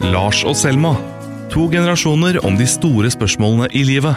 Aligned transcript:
Lars 0.00 0.44
og 0.48 0.56
Selma. 0.56 0.94
To 1.52 1.66
generasjoner 1.72 2.38
om 2.46 2.56
de 2.56 2.66
store 2.68 3.10
spørsmålene 3.12 3.66
i 3.76 3.82
livet. 3.84 4.16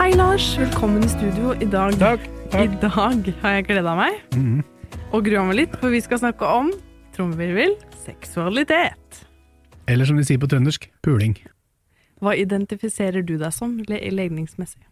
Hei, 0.00 0.10
Lars. 0.16 0.46
Velkommen 0.58 1.04
i 1.04 1.10
studio. 1.12 1.52
I 1.60 1.68
dag, 1.70 1.94
Takk. 2.00 2.26
I 2.54 2.66
dag 2.82 3.32
har 3.42 3.52
jeg 3.58 3.66
gleda 3.68 3.94
meg 3.94 4.12
Mhm. 4.34 4.64
og 5.12 5.24
grua 5.24 5.44
meg 5.46 5.56
litt, 5.56 5.76
for 5.76 5.90
vi 5.90 6.00
skal 6.00 6.18
snakke 6.18 6.42
om 6.42 6.72
trommevirvel, 7.14 7.76
seksualitet. 8.04 9.24
Eller 9.86 10.04
som 10.04 10.16
de 10.16 10.24
sier 10.24 10.38
på 10.38 10.48
trøndersk, 10.48 10.88
puling. 11.02 11.36
Hva 12.20 12.34
identifiserer 12.36 13.24
du 13.24 13.38
deg 13.38 13.52
som 13.52 13.78
le 13.88 13.98
legningsmessig? 14.10 14.82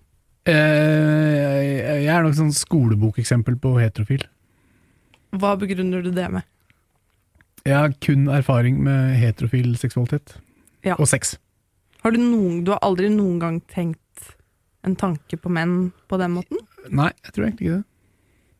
Eh, 0.46 2.04
jeg 2.04 2.06
er 2.06 2.22
nok 2.22 2.34
sånn 2.34 2.52
skolebokeksempel 2.52 3.56
på 3.60 3.74
heterofil. 3.80 4.22
Hva 5.36 5.56
begrunner 5.60 6.04
du 6.04 6.12
det 6.14 6.28
med? 6.32 6.46
Jeg 7.66 7.76
har 7.76 7.92
kun 8.00 8.28
erfaring 8.32 8.78
med 8.84 9.18
heterofil 9.20 9.74
seksualitet. 9.76 10.38
Ja. 10.86 10.96
Og 10.96 11.08
sex. 11.10 11.36
Har 12.04 12.14
du, 12.14 12.20
noen, 12.22 12.62
du 12.64 12.72
har 12.72 12.80
aldri 12.86 13.10
noen 13.12 13.40
gang 13.42 13.60
tenkt 13.68 14.32
en 14.86 14.94
tanke 14.96 15.36
på 15.36 15.52
menn 15.52 15.90
på 16.08 16.18
den 16.20 16.36
måten? 16.38 16.62
Nei, 16.88 17.10
jeg 17.26 17.34
tror 17.34 17.48
egentlig 17.48 17.66
ikke 17.68 17.80
det. 17.80 17.86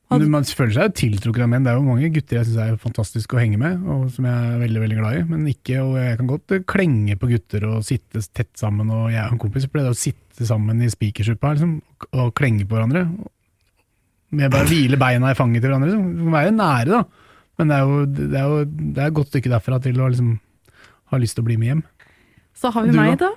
Men 0.08 0.30
man 0.32 0.46
føler 0.46 0.72
seg 0.72 0.94
tiltrukket 0.96 1.44
av 1.44 1.50
menn. 1.52 1.66
Det 1.66 1.72
er 1.72 1.76
jo 1.76 1.84
mange 1.84 2.08
gutter 2.12 2.38
jeg 2.38 2.48
syns 2.48 2.60
er 2.64 2.78
fantastiske 2.80 3.36
å 3.36 3.40
henge 3.42 3.58
med, 3.60 3.82
og 3.92 4.06
som 4.14 4.24
jeg 4.24 4.52
er 4.54 4.62
veldig 4.62 4.80
veldig 4.80 4.96
glad 4.96 5.18
i. 5.18 5.24
Men 5.28 5.42
ikke, 5.50 5.82
og 5.84 5.98
jeg 6.00 6.18
kan 6.20 6.30
godt 6.30 6.54
klenge 6.70 7.16
på 7.20 7.28
gutter 7.28 7.66
og 7.68 7.84
sitte 7.84 8.22
tett 8.32 8.54
sammen. 8.56 8.88
Og 8.88 9.10
jeg 9.12 9.20
og 9.26 9.36
en 9.36 9.42
kompis 9.42 9.68
pleide 9.68 9.92
å 9.92 9.98
sitte 9.98 10.48
sammen 10.48 10.80
i 10.80 10.88
spikersuppa 10.92 11.52
liksom, 11.52 11.74
og 12.14 12.32
klenge 12.40 12.64
på 12.64 12.78
hverandre. 12.78 13.04
Med 14.36 14.52
bare 14.52 14.68
hvile 14.68 14.98
beina 15.00 15.32
i 15.32 15.38
fanget 15.38 15.62
til 15.62 15.72
hverandre. 15.72 15.92
Liksom. 15.92 16.10
Vi 16.18 16.26
er 16.28 16.34
være 16.34 16.56
nære, 16.56 16.98
da. 16.98 17.28
Men 17.58 17.70
det 17.70 17.78
er 17.78 17.86
jo, 17.86 18.02
det 18.04 18.26
er 18.38 18.44
jo 18.50 18.58
det 18.68 19.02
er 19.02 19.08
et 19.08 19.16
godt 19.16 19.32
stykke 19.32 19.52
derfra 19.52 19.80
til 19.82 19.98
å 19.98 20.10
liksom 20.12 20.34
ha 21.10 21.20
lyst 21.20 21.38
til 21.38 21.44
å 21.44 21.48
bli 21.48 21.56
med 21.58 21.72
hjem. 21.72 21.82
Så 22.58 22.70
har 22.74 22.86
vi 22.86 22.92
Du, 22.92 22.98
meg, 22.98 23.16
da. 23.22 23.30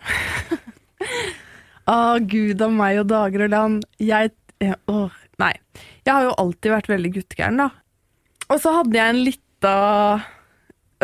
Å, 1.88 1.95
gud 2.33 2.61
av 2.61 2.75
meg 2.75 3.01
og 3.01 3.09
dager 3.09 3.45
og 3.47 3.53
land. 3.55 3.88
Jeg 4.01 4.33
eh, 4.61 4.75
Åh, 4.91 5.17
nei. 5.41 5.53
Jeg 6.05 6.13
har 6.13 6.27
jo 6.27 6.38
alltid 6.43 6.75
vært 6.75 6.91
veldig 6.91 7.13
guttegæren, 7.17 7.63
da. 7.63 7.69
Og 8.51 8.61
så 8.61 8.75
hadde 8.81 8.97
jeg 8.97 9.16
en 9.16 9.23
lita 9.25 9.75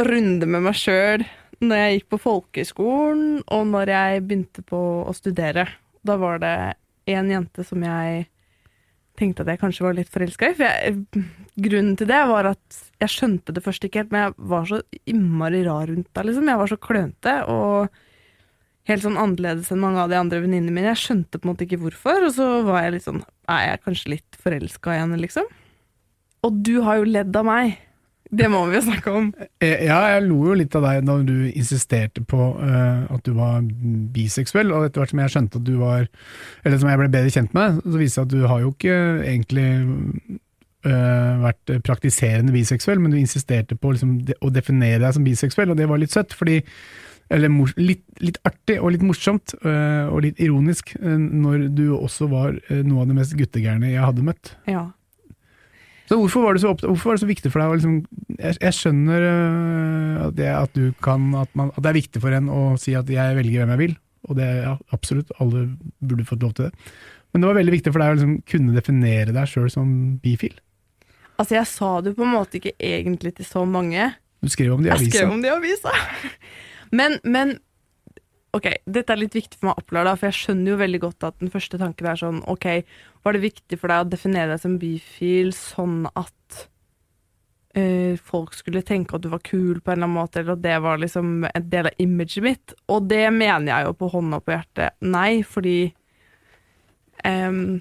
runde 0.07 0.49
med 0.49 0.65
meg 0.67 0.77
sjøl 0.77 1.23
når 1.63 1.79
jeg 1.79 1.93
gikk 1.95 2.09
på 2.13 2.19
folkehøyskolen, 2.21 3.29
og 3.49 3.63
når 3.71 3.89
jeg 3.89 4.25
begynte 4.27 4.61
på 4.67 4.81
å 5.09 5.13
studere. 5.17 5.65
Da 6.05 6.17
var 6.21 6.41
det 6.43 6.57
en 7.09 7.31
jente 7.31 7.65
som 7.65 7.81
jeg 7.81 8.27
tenkte 9.17 9.43
at 9.43 9.51
jeg 9.51 9.61
kanskje 9.61 9.85
var 9.85 9.95
litt 9.97 10.11
forelska 10.13 10.51
i. 10.51 10.57
For 10.57 10.65
jeg, 10.67 11.23
grunnen 11.67 11.95
til 11.99 12.09
det 12.09 12.19
var 12.29 12.51
at 12.53 12.81
jeg 13.01 13.13
skjønte 13.13 13.55
det 13.55 13.63
først 13.65 13.87
ikke 13.87 14.03
helt, 14.03 14.13
men 14.13 14.27
jeg 14.27 14.49
var 14.53 14.67
så 14.69 14.81
innmari 15.09 15.63
rar 15.67 15.89
rundt 15.89 16.11
deg, 16.11 16.29
liksom. 16.29 16.51
Jeg 16.51 16.61
var 16.61 16.71
så 16.71 16.79
klønete 16.87 17.37
og 17.53 18.03
helt 18.87 19.03
sånn 19.03 19.19
annerledes 19.19 19.71
enn 19.73 19.81
mange 19.83 20.03
av 20.03 20.11
de 20.11 20.19
andre 20.19 20.41
venninnene 20.43 20.73
mine. 20.73 20.93
Jeg 20.93 21.03
skjønte 21.03 21.39
på 21.39 21.47
en 21.47 21.53
måte 21.53 21.67
ikke 21.67 21.81
hvorfor, 21.81 22.29
og 22.29 22.35
så 22.37 22.47
var 22.67 22.85
jeg 22.85 22.97
litt 22.97 23.07
sånn 23.07 23.23
Er 23.51 23.65
jeg 23.71 23.83
kanskje 23.85 24.13
litt 24.15 24.39
forelska 24.43 24.95
i 24.95 25.01
henne, 25.01 25.19
liksom? 25.21 25.49
Og 26.47 26.63
du 26.63 26.77
har 26.85 27.01
jo 27.01 27.09
ledd 27.09 27.35
av 27.35 27.47
meg. 27.47 27.75
Det 28.29 28.47
må 28.51 28.63
vi 28.67 28.75
jo 28.77 28.83
snakke 28.83 29.13
om. 29.13 29.29
Eh, 29.63 29.85
Ja, 29.87 29.99
jeg 30.13 30.25
lo 30.27 30.39
jo 30.49 30.57
litt 30.57 30.75
av 30.75 30.83
deg 30.87 31.05
da 31.07 31.17
du 31.23 31.47
insisterte 31.47 32.23
på 32.27 32.49
uh, 32.59 33.05
at 33.13 33.23
du 33.23 33.33
var 33.37 33.61
biseksuell, 34.13 34.73
og 34.73 34.87
etter 34.87 35.03
hvert 35.03 35.13
som 35.13 35.21
jeg 35.23 35.33
skjønte 35.35 35.61
at 35.61 35.67
du 35.67 35.77
var 35.79 36.07
Eller 36.65 36.81
som 36.81 36.89
jeg 36.91 36.99
ble 36.99 37.09
bedre 37.13 37.31
kjent 37.33 37.55
med, 37.55 37.79
så 37.85 37.95
viste 37.95 38.03
det 38.03 38.15
seg 38.17 38.27
at 38.27 38.35
du 38.35 38.51
har 38.51 38.61
jo 38.63 38.73
ikke 38.73 38.99
egentlig 39.23 39.67
uh, 40.87 41.33
vært 41.45 41.75
praktiserende 41.87 42.55
biseksuell, 42.55 42.99
men 42.99 43.15
du 43.15 43.19
insisterte 43.21 43.79
på 43.79 43.95
liksom, 43.95 44.19
de, 44.27 44.37
å 44.41 44.51
definere 44.53 45.03
deg 45.05 45.15
som 45.15 45.27
biseksuell, 45.27 45.71
og 45.71 45.79
det 45.79 45.87
var 45.89 46.01
litt 46.01 46.15
søtt, 46.15 46.35
fordi 46.37 46.61
eller 47.27 47.51
litt, 47.75 48.05
litt 48.23 48.37
artig 48.47 48.77
og 48.79 48.93
litt 48.93 49.01
morsomt, 49.03 49.51
og 49.59 50.21
litt 50.23 50.37
ironisk, 50.39 50.93
når 51.03 51.65
du 51.75 51.89
også 51.97 52.29
var 52.31 52.53
noe 52.71 53.01
av 53.03 53.09
det 53.09 53.17
mest 53.17 53.35
guttegærne 53.35 53.89
jeg 53.91 53.99
hadde 53.99 54.23
møtt. 54.23 54.53
Ja. 54.63 54.85
Så 56.07 56.15
hvorfor 56.15 56.45
var 56.45 56.55
det 56.55 56.63
så, 56.63 56.71
hvorfor 56.71 57.11
var 57.11 57.17
det 57.17 57.23
så 57.23 57.29
viktig 57.29 57.51
for 57.51 57.59
deg 57.61 57.71
å 57.71 57.77
liksom 57.77 57.95
Jeg, 58.37 58.57
jeg 58.63 58.75
skjønner 58.77 59.25
øh, 59.27 60.13
at, 60.27 60.35
det, 60.37 60.47
at 60.53 60.77
du 60.77 60.93
kan 61.03 61.25
at, 61.39 61.51
man, 61.57 61.73
at 61.73 61.83
det 61.83 61.91
er 61.91 61.99
viktig 61.99 62.21
for 62.23 62.35
en 62.37 62.51
å 62.53 62.61
si 62.79 62.95
at 62.95 63.09
jeg 63.11 63.35
velger 63.39 63.63
hvem 63.63 63.73
jeg 63.75 63.81
vil, 63.81 63.97
og 64.27 64.39
det 64.39 64.45
er 64.45 64.61
ja, 64.63 64.75
absolutt, 64.95 65.33
alle 65.43 65.65
burde 65.99 66.27
fått 66.27 66.45
lov 66.45 66.55
til 66.57 66.69
det. 66.69 66.93
Men 67.31 67.43
det 67.43 67.49
var 67.49 67.59
veldig 67.59 67.75
viktig 67.75 67.91
for 67.93 68.03
deg 68.03 68.13
å 68.13 68.17
liksom 68.17 68.37
kunne 68.47 68.77
definere 68.77 69.35
deg 69.35 69.51
sjøl 69.51 69.67
som 69.73 69.89
bifil. 70.23 70.55
Altså, 71.37 71.57
jeg 71.59 71.69
sa 71.69 71.89
det 72.01 72.13
jo 72.13 72.17
på 72.21 72.25
en 72.25 72.33
måte 72.33 72.57
ikke 72.59 72.73
egentlig 72.81 73.35
til 73.37 73.45
så 73.45 73.65
mange. 73.67 74.09
Du 74.41 74.49
skrev 74.49 74.73
om 74.73 74.81
det 74.81 74.89
i 74.89 74.95
Jeg 74.95 75.11
skrev 75.11 75.33
om 75.35 75.43
det 75.43 75.51
i 75.51 75.55
avisa. 75.57 75.93
Men, 76.97 77.17
men 77.27 77.57
Ok, 78.57 78.71
dette 78.89 79.13
er 79.13 79.19
litt 79.21 79.35
viktig 79.37 79.59
for 79.59 79.69
meg 79.69 79.75
å 79.75 79.83
oppklare, 79.83 80.15
for 80.17 80.31
jeg 80.31 80.39
skjønner 80.39 80.71
jo 80.71 80.79
veldig 80.79 81.01
godt 81.03 81.25
at 81.27 81.37
den 81.43 81.51
første 81.53 81.77
tanken 81.81 82.07
er 82.09 82.17
sånn 82.17 82.39
Ok, 82.49 82.65
var 83.25 83.35
det 83.35 83.43
viktig 83.43 83.77
for 83.77 83.91
deg 83.91 84.05
å 84.05 84.09
definere 84.09 84.55
deg 84.55 84.63
som 84.63 84.79
bifil 84.81 85.51
sånn 85.53 86.07
at 86.17 86.63
uh, 87.77 88.15
folk 88.29 88.55
skulle 88.57 88.85
tenke 88.87 89.17
at 89.17 89.25
du 89.25 89.29
var 89.33 89.43
kul 89.45 89.81
på 89.81 89.91
en 89.91 89.99
eller 89.99 90.07
annen 90.07 90.17
måte, 90.17 90.41
eller 90.41 90.57
at 90.57 90.63
det 90.63 90.79
var 90.87 91.03
liksom 91.03 91.45
en 91.51 91.69
del 91.69 91.91
av 91.91 92.01
imaget 92.01 92.45
mitt? 92.45 92.75
Og 92.89 93.05
det 93.11 93.27
mener 93.35 93.69
jeg 93.73 93.89
jo 93.89 93.99
på 93.99 94.11
hånda 94.15 94.41
på 94.41 94.55
hjertet 94.55 94.97
nei, 95.05 95.43
fordi 95.45 95.77
um, 97.27 97.79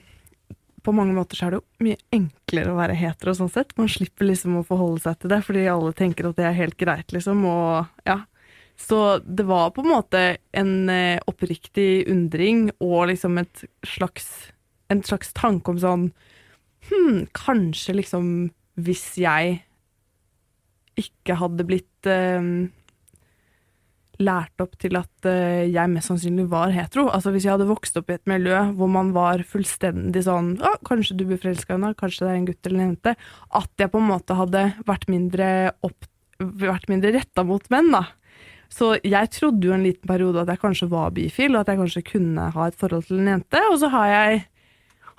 på 0.86 0.94
mange 0.94 1.16
måter 1.16 1.38
så 1.38 1.48
er 1.48 1.54
det 1.54 1.62
jo 1.62 1.86
mye 1.88 2.02
enklere 2.14 2.74
å 2.74 2.78
være 2.78 3.00
hetero 3.00 3.32
sånn 3.34 3.50
sett. 3.50 3.72
Man 3.78 3.88
slipper 3.90 4.28
liksom 4.28 4.60
å 4.60 4.66
forholde 4.66 5.02
seg 5.06 5.22
til 5.22 5.32
det, 5.32 5.40
fordi 5.46 5.66
alle 5.72 5.96
tenker 5.96 6.28
at 6.28 6.38
det 6.38 6.46
er 6.50 6.58
helt 6.60 6.76
greit, 6.78 7.14
liksom, 7.16 7.46
og 7.48 8.06
ja. 8.06 8.20
Så 8.76 9.18
det 9.24 9.46
var 9.48 9.72
på 9.72 9.82
en 9.82 9.92
måte 9.94 10.22
en 10.52 10.90
eh, 10.92 11.20
oppriktig 11.26 12.06
undring 12.12 12.68
og 12.76 13.08
liksom 13.12 13.38
et 13.40 13.64
slags, 13.88 14.50
en 14.92 15.00
slags 15.06 15.32
tanke 15.36 15.72
om 15.72 15.80
sånn 15.80 16.10
Hm, 16.86 17.26
kanskje 17.34 17.96
liksom 17.98 18.26
hvis 18.78 19.16
jeg 19.18 19.60
ikke 20.96 21.36
hadde 21.40 21.64
blitt 21.66 22.08
eh, 22.08 22.50
lært 24.22 24.62
opp 24.62 24.76
til 24.80 24.96
at 25.00 25.28
eh, 25.28 25.66
jeg 25.68 25.92
mest 25.92 26.10
sannsynlig 26.12 26.46
var 26.52 26.72
hetero. 26.72 27.08
Altså 27.12 27.32
Hvis 27.34 27.46
jeg 27.48 27.56
hadde 27.56 27.68
vokst 27.68 27.98
opp 28.00 28.12
i 28.12 28.16
et 28.16 28.30
miljø 28.30 28.62
hvor 28.78 28.90
man 28.92 29.12
var 29.16 29.42
fullstendig 29.48 30.24
sånn 30.24 30.54
Å, 30.60 30.76
kanskje 30.88 31.18
du 31.18 31.26
blir 31.28 31.40
forelska 31.40 31.74
i 31.74 31.76
henne, 31.76 31.96
kanskje 31.98 32.24
det 32.24 32.30
er 32.30 32.38
en 32.38 32.48
gutt 32.48 32.68
eller 32.68 32.78
en 32.78 32.92
jente. 32.92 33.16
At 33.60 33.82
jeg 33.82 33.92
på 33.92 34.00
en 34.00 34.10
måte 34.12 34.38
hadde 34.38 34.62
vært 34.88 35.08
mindre, 35.12 35.48
opp, 35.86 36.08
mindre 36.92 37.16
retta 37.18 37.44
mot 37.48 37.66
menn, 37.72 37.92
da. 37.92 38.06
Så 38.76 38.90
jeg 39.06 39.30
trodde 39.32 39.70
jo 39.70 39.72
en 39.72 39.86
liten 39.86 40.08
periode 40.08 40.42
at 40.42 40.50
jeg 40.52 40.60
kanskje 40.60 40.90
var 40.92 41.14
bifil, 41.16 41.54
og 41.54 41.62
at 41.62 41.72
jeg 41.72 41.80
kanskje 41.80 42.04
kunne 42.10 42.50
ha 42.52 42.66
et 42.68 42.76
forhold 42.76 43.06
til 43.08 43.22
en 43.22 43.32
jente. 43.32 43.62
Og 43.70 43.78
så 43.80 43.88
har 43.94 44.10
jeg 44.10 44.42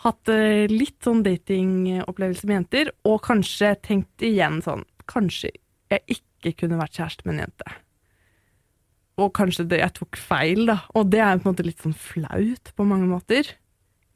hatt 0.03 0.29
eh, 0.29 0.69
litt 0.69 0.99
sånn 1.05 1.23
datingopplevelse 1.25 2.45
med 2.45 2.59
jenter, 2.59 2.93
og 3.09 3.23
kanskje 3.25 3.73
tenkt 3.85 4.25
igjen 4.25 4.61
sånn 4.65 4.85
Kanskje 5.07 5.53
jeg 5.87 6.17
ikke 6.17 6.51
kunne 6.59 6.81
vært 6.81 6.97
kjæreste 6.97 7.23
med 7.23 7.37
en 7.37 7.45
jente. 7.45 7.75
Og 9.23 9.29
kanskje 9.33 9.63
det, 9.71 9.77
jeg 9.79 9.93
tok 9.95 10.17
feil, 10.19 10.65
da. 10.67 10.81
Og 10.99 11.07
det 11.13 11.21
er 11.23 11.39
på 11.39 11.47
en 11.47 11.53
måte 11.53 11.63
litt 11.63 11.79
sånn 11.79 11.95
flaut 11.95 12.73
på 12.75 12.85
mange 12.85 13.07
måter. 13.07 13.53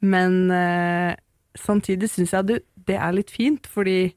Men 0.04 0.52
eh, 0.52 1.16
samtidig 1.56 2.10
syns 2.12 2.36
jeg 2.36 2.50
det, 2.50 2.58
det 2.84 2.98
er 3.00 3.16
litt 3.16 3.32
fint, 3.32 3.66
fordi 3.66 4.12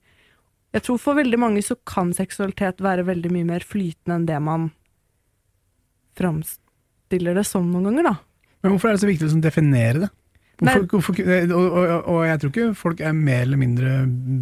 jeg 0.75 0.83
tror 0.83 0.99
for 0.99 1.15
veldig 1.15 1.39
mange 1.39 1.63
så 1.63 1.77
kan 1.87 2.11
seksualitet 2.13 2.83
være 2.83 3.07
veldig 3.07 3.31
mye 3.31 3.47
mer 3.55 3.63
flytende 3.63 4.19
enn 4.19 4.27
det 4.27 4.41
man 4.43 4.73
framstiller 6.17 7.37
det 7.37 7.45
som 7.47 7.67
noen 7.71 7.89
ganger, 7.89 8.11
da. 8.11 8.15
Men 8.63 8.73
hvorfor 8.73 8.89
er 8.89 8.97
det 8.97 9.03
så 9.03 9.09
viktig 9.09 9.25
å 9.25 9.29
liksom 9.29 9.43
definere 9.45 10.05
det? 10.05 10.11
Hvorfor, 10.55 10.85
hvorfor, 10.87 11.19
og, 11.51 11.65
og, 11.65 11.89
og 12.13 12.19
jeg 12.23 12.39
tror 12.39 12.51
ikke 12.53 12.67
folk 12.79 13.01
er 13.03 13.15
mer 13.17 13.41
eller 13.43 13.59
mindre 13.59 13.95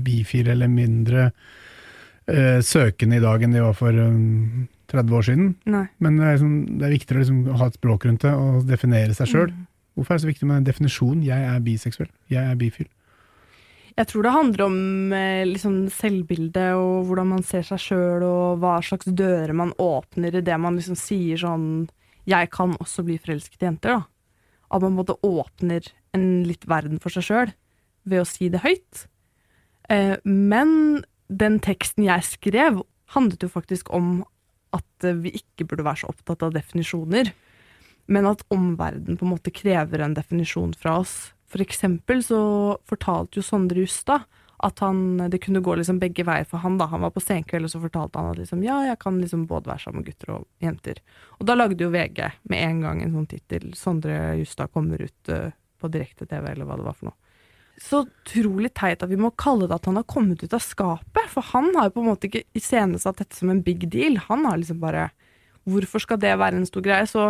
bifile 0.06 0.54
eller 0.54 0.70
mindre 0.70 1.32
uh, 1.32 2.60
søkende 2.62 3.18
i 3.18 3.24
dag 3.24 3.44
enn 3.44 3.56
de 3.58 3.64
var 3.64 3.74
for 3.78 3.98
um, 3.98 4.68
30 4.94 5.18
år 5.18 5.26
siden. 5.26 5.52
Nei. 5.66 5.88
Men 5.98 6.20
det 6.20 6.28
er, 6.28 6.36
liksom, 6.38 6.56
det 6.78 6.88
er 6.88 6.94
viktigere 6.94 7.20
å 7.20 7.24
liksom 7.24 7.62
ha 7.62 7.70
et 7.70 7.80
språk 7.80 8.06
rundt 8.08 8.26
det 8.28 8.34
og 8.38 8.68
definere 8.70 9.18
seg 9.18 9.32
sjøl. 9.32 9.54
Mm. 9.54 9.66
Hvorfor 9.98 10.14
er 10.14 10.20
det 10.20 10.26
så 10.26 10.30
viktig 10.30 10.50
med 10.50 10.60
den 10.60 10.70
definisjonen 10.70 11.26
Jeg 11.26 11.50
er 11.50 11.66
biseksuell. 11.66 12.12
Jeg 12.34 12.44
er 12.50 12.60
bifil. 12.60 12.90
Jeg 13.94 14.10
tror 14.10 14.26
det 14.26 14.34
handler 14.34 14.64
om 14.66 14.78
liksom 15.46 15.76
selvbilde 15.94 16.64
og 16.80 17.10
hvordan 17.10 17.30
man 17.36 17.44
ser 17.46 17.66
seg 17.68 17.82
sjøl, 17.82 18.24
og 18.26 18.64
hva 18.64 18.80
slags 18.82 19.06
dører 19.06 19.54
man 19.54 19.76
åpner 19.78 20.40
i 20.40 20.42
det 20.46 20.58
man 20.58 20.80
liksom 20.80 20.98
sier 20.98 21.38
sånn 21.38 21.68
Jeg 22.26 22.50
kan 22.56 22.74
også 22.80 23.04
bli 23.06 23.20
forelsket 23.22 23.62
i 23.62 23.68
jenter, 23.68 24.00
da. 24.00 24.02
At 24.74 24.82
man 24.82 24.98
både 24.98 25.20
åpner 25.22 25.92
en 26.16 26.28
litt 26.48 26.66
verden 26.70 27.02
for 27.04 27.14
seg 27.14 27.28
sjøl 27.28 27.54
ved 28.10 28.24
å 28.24 28.28
si 28.28 28.50
det 28.52 28.64
høyt. 28.64 29.06
Eh, 29.92 30.16
men 30.24 31.04
den 31.28 31.60
teksten 31.64 32.08
jeg 32.08 32.26
skrev, 32.28 32.82
handlet 33.16 33.44
jo 33.44 33.52
faktisk 33.52 33.92
om 33.94 34.24
at 34.76 35.08
eh, 35.08 35.20
vi 35.20 35.36
ikke 35.40 35.68
burde 35.70 35.86
være 35.88 36.04
så 36.04 36.12
opptatt 36.14 36.46
av 36.48 36.56
definisjoner, 36.56 37.32
men 38.12 38.28
at 38.28 38.44
omverdenen 38.54 39.20
på 39.20 39.28
en 39.28 39.34
måte 39.36 39.54
krever 39.56 40.04
en 40.04 40.16
definisjon 40.18 40.74
fra 40.80 40.98
oss. 41.04 41.34
For 41.54 41.62
eksempel 41.62 42.24
så 42.26 42.42
fortalte 42.90 43.38
jo 43.38 43.46
Sondre 43.46 43.84
Justad 43.84 44.26
At 44.64 44.80
han, 44.80 45.18
det 45.30 45.42
kunne 45.44 45.62
gå 45.62 45.76
liksom 45.76 46.00
begge 46.00 46.24
veier 46.26 46.48
for 46.48 46.64
han. 46.64 46.78
da. 46.80 46.88
Han 46.88 47.04
var 47.04 47.12
på 47.12 47.22
senkveld, 47.22 47.68
og 47.68 47.72
så 47.74 47.82
fortalte 47.84 48.22
han 48.22 48.32
at 48.32 48.40
liksom, 48.40 48.62
ja, 48.64 48.78
jeg 48.88 48.96
kan 49.02 49.18
liksom 49.20 49.44
både 49.50 49.68
være 49.68 49.84
sammen 49.84 50.00
med 50.00 50.08
gutter 50.08 50.32
og 50.38 50.46
jenter. 50.64 51.02
Og 51.36 51.50
da 51.50 51.58
lagde 51.58 51.84
jo 51.84 51.92
VG 51.92 52.22
med 52.48 52.64
en 52.64 52.80
gang 52.86 53.02
en 53.04 53.12
sånn 53.12 53.28
tittel 53.28 53.74
'Sondre 53.76 54.38
Justad 54.40 54.72
kommer 54.72 55.04
ut 55.04 55.34
uh, 55.36 55.52
på 55.84 55.92
direkte-TV', 55.92 56.48
eller 56.54 56.70
hva 56.70 56.80
det 56.80 56.88
var 56.88 56.96
for 56.96 57.10
noe. 57.10 57.20
Så 57.82 58.06
utrolig 58.06 58.72
teit 58.72 59.04
at 59.04 59.12
vi 59.12 59.20
må 59.20 59.34
kalle 59.36 59.68
det 59.68 59.76
at 59.76 59.90
han 59.90 60.00
har 60.00 60.08
kommet 60.08 60.44
ut 60.46 60.56
av 60.56 60.64
skapet. 60.64 61.28
For 61.34 61.44
han 61.52 61.74
har 61.76 61.90
jo 61.90 61.98
på 61.98 62.06
en 62.06 62.12
måte 62.14 62.30
ikke 62.30 62.46
iscenesatt 62.56 63.20
dette 63.20 63.36
som 63.36 63.52
en 63.52 63.64
big 63.66 63.90
deal. 63.92 64.16
Han 64.30 64.48
har 64.48 64.62
liksom 64.62 64.80
bare 64.80 65.10
Hvorfor 65.64 66.02
skal 66.04 66.20
det 66.20 66.34
være 66.36 66.58
en 66.60 66.68
stor 66.68 66.84
greie? 66.84 67.08
Så 67.08 67.30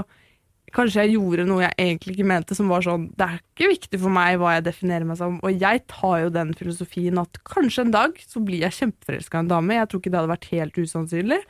kanskje 0.76 1.06
jeg 1.06 1.16
gjorde 1.16 1.46
noe 1.48 1.64
jeg 1.66 1.76
egentlig 1.86 2.16
ikke 2.16 2.30
mente, 2.30 2.58
som 2.58 2.72
var 2.72 2.86
sånn 2.86 3.10
Det 3.18 3.28
er 3.28 3.42
ikke 3.42 3.70
viktig 3.74 4.00
for 4.02 4.14
meg 4.14 4.40
hva 4.42 4.56
jeg 4.58 4.66
definerer 4.68 5.08
meg 5.10 5.20
som. 5.20 5.38
Og 5.46 5.62
jeg 5.62 5.84
tar 5.92 6.18
jo 6.26 6.34
den 6.34 6.54
filosofien 6.58 7.22
at 7.22 7.40
kanskje 7.48 7.88
en 7.88 7.94
dag 7.96 8.18
så 8.26 8.42
blir 8.44 8.66
jeg 8.66 8.80
kjempeforelska 8.80 9.40
i 9.40 9.46
en 9.46 9.54
dame. 9.54 9.78
Jeg 9.78 9.92
tror 9.92 10.02
ikke 10.02 10.14
det 10.14 10.22
hadde 10.22 10.34
vært 10.34 10.50
helt 10.54 10.82
usannsynlig. 10.82 11.42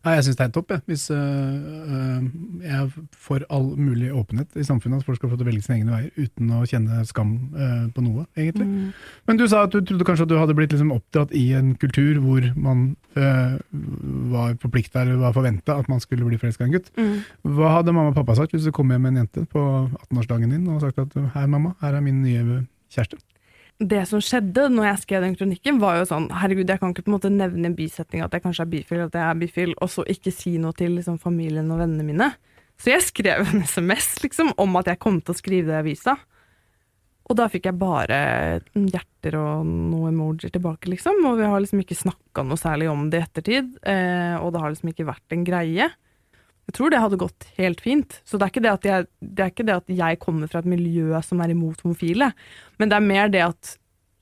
Ja, 0.00 0.14
jeg 0.16 0.24
syns 0.24 0.38
det 0.38 0.44
er 0.46 0.52
topp, 0.54 0.70
jeg. 0.72 0.80
Hvis 0.88 1.02
øh, 1.12 2.22
jeg 2.64 2.84
får 3.20 3.42
all 3.52 3.66
mulig 3.76 4.08
åpenhet 4.16 4.56
i 4.56 4.64
samfunnet, 4.64 5.02
at 5.02 5.04
folk 5.04 5.18
skal 5.18 5.28
få 5.28 5.36
til 5.36 5.44
å 5.44 5.48
velge 5.50 5.64
sine 5.66 5.76
egne 5.76 5.92
veier 5.92 6.14
uten 6.16 6.54
å 6.56 6.60
kjenne 6.70 7.02
skam 7.08 7.34
øh, 7.52 7.82
på 7.92 8.04
noe, 8.06 8.24
egentlig. 8.32 8.64
Mm. 8.70 8.94
Men 9.28 9.40
du 9.40 9.44
sa 9.50 9.66
at 9.66 9.74
du 9.74 9.82
trodde 9.84 10.06
kanskje 10.08 10.24
at 10.24 10.32
du 10.32 10.38
hadde 10.40 10.56
blitt 10.56 10.72
liksom 10.72 10.94
oppdratt 10.94 11.34
i 11.36 11.50
en 11.58 11.74
kultur 11.82 12.22
hvor 12.24 12.48
man 12.56 12.86
øh, 13.20 13.58
var 14.32 14.56
forplikta 14.62 15.02
eller 15.04 15.20
var 15.20 15.36
forventa 15.36 15.76
at 15.76 15.92
man 15.92 16.00
skulle 16.00 16.24
bli 16.24 16.40
forelska 16.40 16.64
i 16.64 16.70
en 16.70 16.78
gutt. 16.78 16.88
Mm. 16.96 17.18
Hva 17.58 17.74
hadde 17.76 17.92
mamma 17.92 18.14
og 18.14 18.16
pappa 18.22 18.38
sagt 18.40 18.56
hvis 18.56 18.70
du 18.70 18.72
kom 18.72 18.88
hjem 18.94 19.04
med 19.04 19.18
en 19.18 19.24
jente 19.26 19.44
på 19.52 19.66
18-årsdagen 20.06 20.56
din 20.56 20.64
og 20.72 20.80
sagt 20.80 21.04
at 21.04 21.12
hei, 21.36 21.44
mamma, 21.44 21.76
her 21.84 22.00
er 22.00 22.08
min 22.08 22.24
nye 22.24 22.62
kjæreste? 22.88 23.20
Det 23.80 24.02
som 24.10 24.20
skjedde 24.20 24.66
når 24.74 24.90
jeg 24.90 25.02
skrev 25.06 25.24
den 25.24 25.36
kronikken, 25.38 25.78
var 25.80 25.96
jo 25.96 26.08
sånn 26.08 26.28
Herregud, 26.36 26.68
jeg 26.68 26.82
kan 26.82 26.92
ikke 26.92 27.06
på 27.06 27.10
en 27.10 27.16
måte 27.16 27.32
nevne 27.32 27.70
en 27.70 27.76
bisetning 27.76 28.24
at 28.24 28.34
jeg 28.36 28.44
kanskje 28.44 28.66
er 28.66 28.72
bifil, 28.74 29.04
at 29.06 29.16
jeg 29.16 29.24
er 29.24 29.38
bifil, 29.40 29.72
og 29.80 29.92
så 29.92 30.04
ikke 30.04 30.32
si 30.34 30.56
noe 30.60 30.76
til 30.76 30.98
liksom, 30.98 31.16
familien 31.22 31.70
og 31.72 31.80
vennene 31.80 32.04
mine. 32.04 32.28
Så 32.80 32.92
jeg 32.92 33.06
skrev 33.06 33.46
en 33.46 33.64
SMS 33.72 34.18
liksom, 34.24 34.52
om 34.60 34.76
at 34.80 34.92
jeg 34.92 35.00
kom 35.00 35.20
til 35.22 35.32
å 35.32 35.40
skrive 35.40 35.72
det 35.72 35.78
i 35.78 35.80
avisa. 35.84 36.18
Og 37.30 37.36
da 37.38 37.46
fikk 37.46 37.68
jeg 37.68 37.78
bare 37.78 38.20
hjerter 38.74 39.36
og 39.38 39.66
noe 39.68 40.10
emojier 40.10 40.50
tilbake, 40.52 40.90
liksom. 40.90 41.20
Og 41.30 41.38
vi 41.38 41.46
har 41.46 41.62
liksom 41.62 41.80
ikke 41.84 41.98
snakka 41.98 42.42
noe 42.42 42.58
særlig 42.58 42.88
om 42.90 43.04
det 43.12 43.20
i 43.20 43.26
ettertid. 43.28 43.68
Eh, 43.86 44.34
og 44.40 44.50
det 44.50 44.62
har 44.64 44.72
liksom 44.74 44.90
ikke 44.90 45.06
vært 45.06 45.36
en 45.36 45.44
greie. 45.46 45.86
Jeg 46.70 46.76
tror 46.76 46.92
det 46.92 46.98
hadde 47.02 47.18
gått 47.18 47.48
helt 47.56 47.80
fint. 47.82 48.20
Så 48.22 48.38
det 48.38 48.46
er, 48.46 48.50
ikke 48.52 48.62
det, 48.62 48.72
at 48.76 48.84
jeg, 48.86 49.06
det 49.18 49.42
er 49.42 49.48
ikke 49.50 49.64
det 49.66 49.74
at 49.80 49.88
jeg 49.90 50.18
kommer 50.22 50.50
fra 50.50 50.60
et 50.62 50.68
miljø 50.70 51.18
som 51.26 51.40
er 51.42 51.50
imot 51.50 51.80
homofile, 51.82 52.28
men 52.78 52.92
det 52.92 52.94
er 52.94 53.08
mer 53.08 53.32
det 53.32 53.42
at 53.42 53.72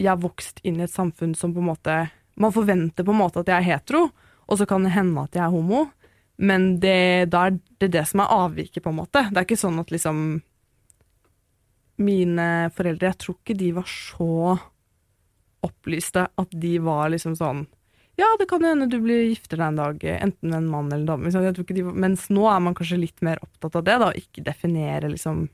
jeg 0.00 0.08
har 0.08 0.22
vokst 0.22 0.62
inn 0.64 0.78
i 0.80 0.86
et 0.86 0.94
samfunn 0.94 1.34
som 1.36 1.52
på 1.52 1.60
en 1.60 1.68
måte 1.72 1.96
Man 2.38 2.54
forventer 2.54 3.02
på 3.02 3.10
en 3.10 3.18
måte 3.18 3.42
at 3.42 3.48
jeg 3.50 3.58
er 3.58 3.66
hetero, 3.66 4.04
og 4.46 4.58
så 4.60 4.64
kan 4.70 4.84
det 4.86 4.94
hende 4.94 5.24
at 5.26 5.34
jeg 5.34 5.42
er 5.42 5.50
homo, 5.50 5.88
men 6.38 6.68
det, 6.78 7.26
da 7.34 7.48
er 7.48 7.56
det 7.82 7.88
det 7.96 8.04
som 8.06 8.22
er 8.22 8.30
avviket, 8.30 8.84
på 8.84 8.92
en 8.92 9.00
måte. 9.00 9.24
Det 9.26 9.40
er 9.40 9.48
ikke 9.48 9.58
sånn 9.58 9.80
at 9.82 9.90
liksom 9.92 10.20
Mine 11.98 12.70
foreldre, 12.70 13.10
jeg 13.10 13.18
tror 13.18 13.36
ikke 13.40 13.58
de 13.58 13.72
var 13.74 13.88
så 13.90 14.54
opplyste 15.66 16.28
at 16.30 16.52
de 16.62 16.76
var 16.78 17.10
liksom 17.10 17.34
sånn 17.34 17.64
ja, 18.18 18.26
det 18.38 18.48
kan 18.50 18.64
hende 18.66 18.88
du 18.90 18.98
blir 18.98 19.28
gifter 19.28 19.60
deg 19.60 19.68
en 19.68 19.78
dag, 19.78 20.04
enten 20.10 20.50
med 20.50 20.56
en 20.58 20.70
mann 20.72 20.88
eller 20.90 21.04
en 21.04 21.30
dame. 21.30 21.52
Ikke 21.62 21.76
de, 21.76 21.84
mens 21.86 22.26
nå 22.34 22.48
er 22.50 22.64
man 22.64 22.74
kanskje 22.74 22.98
litt 22.98 23.22
mer 23.22 23.38
opptatt 23.44 23.76
av 23.78 23.84
det, 23.86 23.94
da, 24.02 24.08
og 24.10 24.18
ikke 24.18 24.42
definere 24.46 25.12
liksom 25.12 25.46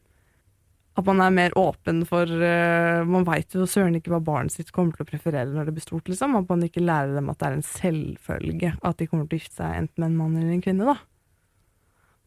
At 0.97 1.05
man 1.05 1.21
er 1.21 1.35
mer 1.35 1.57
åpen 1.59 2.05
for 2.07 2.23
uh, 2.25 3.03
Man 3.05 3.27
veit 3.27 3.53
jo 3.53 3.67
søren 3.67 3.97
ikke 3.99 4.13
hva 4.13 4.21
barnet 4.23 4.55
sitt 4.55 4.71
kommer 4.73 4.95
til 4.95 5.05
å 5.05 5.09
preferere 5.09 5.51
når 5.51 5.69
det 5.69 5.75
blir 5.77 5.85
stort, 5.85 6.09
liksom. 6.09 6.37
At 6.39 6.49
man 6.49 6.63
ikke 6.65 6.85
lærer 6.85 7.13
dem 7.19 7.29
at 7.29 7.41
det 7.41 7.49
er 7.49 7.59
en 7.59 7.67
selvfølge 7.67 8.71
at 8.81 9.01
de 9.01 9.09
kommer 9.11 9.27
til 9.29 9.37
å 9.37 9.43
gifte 9.43 9.59
seg 9.59 9.81
enten 9.83 10.01
med 10.01 10.13
en 10.13 10.17
mann 10.23 10.39
eller 10.39 10.55
en 10.55 10.65
kvinne, 10.65 10.89
da. 10.89 10.97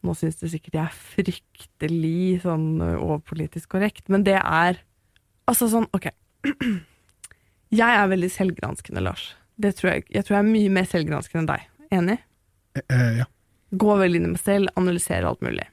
Nå 0.06 0.14
syns 0.14 0.38
de 0.38 0.52
sikkert 0.52 0.78
jeg 0.78 0.84
er 0.84 1.00
fryktelig 1.16 2.44
sånn 2.44 2.68
overpolitisk 2.84 3.74
korrekt, 3.74 4.06
men 4.06 4.22
det 4.28 4.38
er 4.38 4.84
Altså 5.48 5.64
sånn, 5.72 5.86
OK. 5.96 6.10
Jeg 7.72 7.88
er 7.88 8.10
veldig 8.10 8.28
selvgranskende, 8.28 9.00
Lars. 9.00 9.30
Det 9.58 9.74
tror 9.78 9.90
jeg, 9.92 10.06
jeg 10.14 10.26
tror 10.26 10.36
jeg 10.36 10.44
er 10.44 10.52
mye 10.52 10.74
mer 10.76 10.86
selvgranskende 10.86 11.42
enn 11.42 11.50
deg. 11.50 11.66
Enig? 11.98 12.18
Eh, 12.84 13.18
ja. 13.22 13.26
Gå 13.82 13.96
veldig 14.00 14.20
inn 14.20 14.30
i 14.30 14.32
meg 14.36 14.44
selv, 14.44 14.72
analysere 14.78 15.28
alt 15.28 15.42
mulig. 15.44 15.66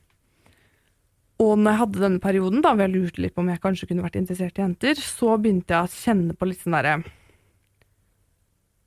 Og 1.43 1.57
når 1.59 1.73
jeg 1.73 1.81
hadde 1.81 2.01
denne 2.05 2.23
perioden, 2.23 2.63
da, 2.63 2.71
hvor 2.71 2.85
jeg 2.85 2.95
lurte 2.95 3.21
litt 3.23 3.35
på 3.35 3.43
om 3.43 3.51
jeg 3.51 3.61
kanskje 3.63 3.89
kunne 3.89 4.05
vært 4.05 4.17
interessert 4.19 4.59
i 4.59 4.63
jenter, 4.63 4.99
så 5.03 5.35
begynte 5.35 5.75
jeg 5.75 5.87
å 5.87 5.95
kjenne 6.05 6.35
på 6.35 6.47
litt 6.47 6.61
sånn 6.63 6.77
derre 6.77 6.97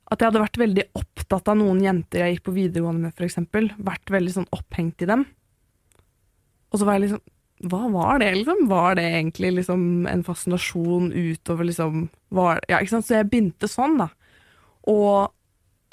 At 0.09 0.17
jeg 0.17 0.31
hadde 0.31 0.41
vært 0.41 0.57
veldig 0.57 0.85
opptatt 0.97 1.51
av 1.51 1.59
noen 1.59 1.83
jenter 1.85 2.23
jeg 2.23 2.37
gikk 2.37 2.47
på 2.47 2.55
videregående 2.55 3.05
med, 3.05 3.13
f.eks. 3.13 3.75
Vært 3.77 4.13
veldig 4.15 4.33
sånn 4.39 4.49
opphengt 4.57 5.05
i 5.05 5.09
dem. 5.09 5.27
Og 6.73 6.81
så 6.81 6.87
var 6.87 6.97
jeg 6.97 7.07
liksom 7.07 7.21
Hva 7.69 7.83
var 7.93 8.21
det, 8.23 8.31
liksom? 8.39 8.65
Var 8.71 8.97
det 8.97 9.05
egentlig 9.11 9.51
liksom 9.59 9.81
en 10.09 10.25
fascinasjon 10.25 11.11
utover 11.13 11.69
liksom 11.69 12.07
var, 12.33 12.63
Ja, 12.71 12.79
ikke 12.79 12.95
sant. 12.97 13.09
Så 13.09 13.19
jeg 13.19 13.29
begynte 13.29 13.69
sånn, 13.69 13.97
da. 14.01 14.09
Og 14.89 15.29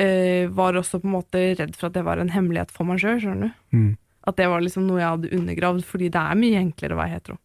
øh, 0.02 0.44
var 0.56 0.78
også 0.78 1.00
på 1.02 1.08
en 1.08 1.16
måte 1.18 1.42
redd 1.58 1.76
for 1.76 1.90
at 1.90 1.96
det 1.96 2.04
var 2.06 2.20
en 2.22 2.32
hemmelighet 2.32 2.72
for 2.74 2.88
meg 2.88 3.02
sjøl, 3.02 3.20
skjønner 3.22 3.50
du. 3.50 3.76
Mm. 3.76 3.90
At 4.26 4.38
det 4.40 4.48
var 4.50 4.64
liksom 4.64 4.86
noe 4.88 5.02
jeg 5.02 5.12
hadde 5.14 5.34
undergravd, 5.36 5.84
fordi 5.86 6.08
det 6.14 6.22
er 6.22 6.40
mye 6.40 6.62
enklere 6.62 6.96
å 6.96 7.00
være 7.00 7.14
hetero. 7.14 7.36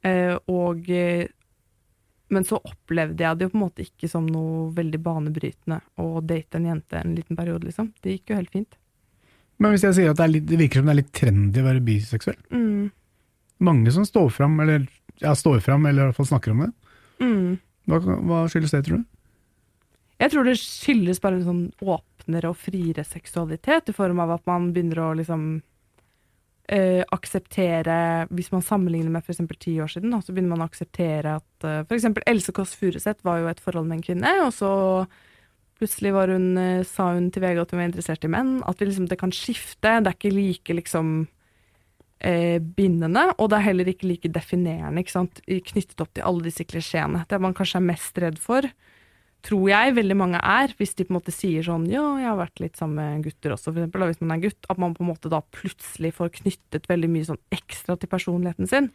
Uh, 0.00 0.36
og 0.48 0.86
uh, 0.88 1.26
Men 2.32 2.46
så 2.48 2.56
opplevde 2.56 3.20
jeg 3.20 3.36
det 3.36 3.44
jo 3.44 3.50
på 3.52 3.58
en 3.58 3.64
måte 3.66 3.84
ikke 3.84 4.08
som 4.08 4.24
noe 4.24 4.70
veldig 4.72 5.00
banebrytende 5.04 5.76
å 6.00 6.22
date 6.24 6.56
en 6.56 6.70
jente 6.70 6.96
en 6.96 7.12
liten 7.18 7.36
periode, 7.36 7.68
liksom. 7.68 7.90
Det 8.00 8.14
gikk 8.16 8.32
jo 8.32 8.38
helt 8.38 8.54
fint. 8.54 8.78
Men 9.60 9.74
hvis 9.74 9.84
jeg 9.84 9.98
sier 9.98 10.14
at 10.14 10.20
det, 10.22 10.30
litt, 10.32 10.46
det 10.48 10.56
virker 10.56 10.80
som 10.80 10.88
det 10.88 10.94
er 10.94 11.00
litt 11.02 11.12
trendy 11.12 11.60
å 11.60 11.66
være 11.66 11.84
biseksuell? 11.84 12.38
Mm. 12.54 12.86
Mange 13.66 13.92
som 13.92 14.06
står 14.08 14.30
fram, 14.32 14.54
eller 14.64 14.86
ja, 15.20 15.34
står 15.36 15.60
fram, 15.60 15.84
eller 15.90 16.06
i 16.06 16.08
hvert 16.08 16.16
fall 16.16 16.30
snakker 16.30 16.54
om 16.54 16.62
det. 16.64 16.70
Mm. 17.20 17.58
Hva, 17.90 17.98
hva 18.00 18.38
skyldes 18.48 18.72
det, 18.72 18.86
tror 18.86 19.02
du? 19.02 19.08
Jeg 20.20 20.32
tror 20.34 20.46
det 20.46 20.58
skyldes 20.60 21.20
bare 21.22 21.38
en 21.38 21.46
sånn 21.46 21.64
åpnere 21.80 22.52
og 22.52 22.58
friere 22.60 23.04
seksualitet, 23.06 23.88
i 23.88 23.96
form 23.96 24.20
av 24.20 24.36
at 24.36 24.46
man 24.50 24.70
begynner 24.74 25.04
å 25.06 25.12
liksom 25.18 25.50
Uh, 26.70 27.02
akseptere 27.10 28.28
Hvis 28.30 28.52
man 28.52 28.62
sammenligner 28.62 29.10
med 29.10 29.24
f.eks. 29.24 29.40
ti 29.58 29.72
år 29.82 29.88
siden, 29.90 30.12
da, 30.14 30.20
så 30.22 30.30
begynner 30.30 30.52
man 30.52 30.62
å 30.62 30.68
akseptere 30.68 31.32
at 31.40 31.64
uh, 31.66 31.80
f.eks. 31.82 32.06
Else 32.30 32.54
Kåss 32.54 32.76
Furuseth 32.78 33.26
var 33.26 33.40
jo 33.40 33.48
et 33.50 33.62
forhold 33.64 33.88
med 33.88 33.98
en 33.98 34.04
kvinne, 34.06 34.30
og 34.44 34.52
så 34.54 34.70
plutselig 35.80 36.12
hun, 36.14 36.46
uh, 36.54 36.84
sa 36.86 37.08
hun 37.16 37.26
til 37.34 37.42
VG 37.42 37.58
at 37.64 37.74
hun 37.74 37.80
var 37.80 37.88
interessert 37.88 38.28
i 38.28 38.30
menn. 38.30 38.52
At 38.70 38.84
liksom, 38.84 39.08
det 39.10 39.18
kan 39.18 39.34
skifte. 39.34 39.96
Det 39.98 40.12
er 40.12 40.14
ikke 40.14 40.30
like 40.30 40.76
liksom 40.78 41.10
uh, 41.26 42.58
bindende, 42.78 43.26
og 43.34 43.50
det 43.50 43.58
er 43.58 43.66
heller 43.66 43.90
ikke 43.90 44.12
like 44.12 44.30
definerende 44.30 45.02
ikke 45.02 45.72
knyttet 45.72 46.06
opp 46.06 46.14
til 46.14 46.28
alle 46.28 46.46
disse 46.46 46.68
klisjeene. 46.70 47.24
Det 47.26 47.42
man 47.42 47.56
kanskje 47.58 47.82
er 47.82 47.88
mest 47.88 48.22
redd 48.22 48.38
for, 48.38 48.70
tror 49.46 49.68
jeg 49.70 49.94
veldig 49.96 50.16
mange 50.18 50.40
er, 50.44 50.72
hvis 50.78 50.92
de 50.98 51.06
på 51.06 51.14
en 51.14 51.18
måte 51.18 51.32
sier 51.34 51.64
sånn 51.64 51.86
ja, 51.90 52.02
jeg 52.20 52.28
har 52.28 52.38
vært 52.38 52.60
litt 52.62 52.80
sammen 52.80 52.98
med 53.00 53.24
gutter 53.24 53.54
også, 53.54 53.70
for 53.70 53.80
eksempel, 53.80 54.04
hvis 54.10 54.20
man 54.22 54.34
er 54.36 54.42
gutt, 54.44 54.68
at 54.72 54.80
man 54.82 54.96
på 54.96 55.04
en 55.04 55.10
måte 55.10 55.32
da 55.32 55.40
plutselig 55.56 56.12
får 56.18 56.34
knyttet 56.40 56.88
veldig 56.90 57.10
mye 57.12 57.28
sånn 57.30 57.40
ekstra 57.54 57.96
til 58.00 58.12
personligheten 58.12 58.70
sin. 58.70 58.90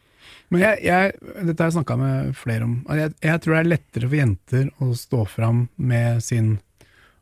Men 0.53 0.63
jeg, 0.63 0.79
jeg, 0.85 1.15
dette 1.49 1.57
har 1.61 1.69
jeg 1.69 1.77
snakka 1.77 1.97
med 2.01 2.31
flere 2.37 2.67
om. 2.67 2.77
Jeg, 2.97 3.13
jeg, 3.25 3.41
tror 3.43 3.55
det 3.55 3.59
er 3.61 3.71
lettere 3.73 4.09
for 4.09 4.19
jenter 4.19 4.71
å 4.81 4.89
stå 4.97 5.25
fram 5.29 5.67
med 5.75 6.23
sin 6.25 6.55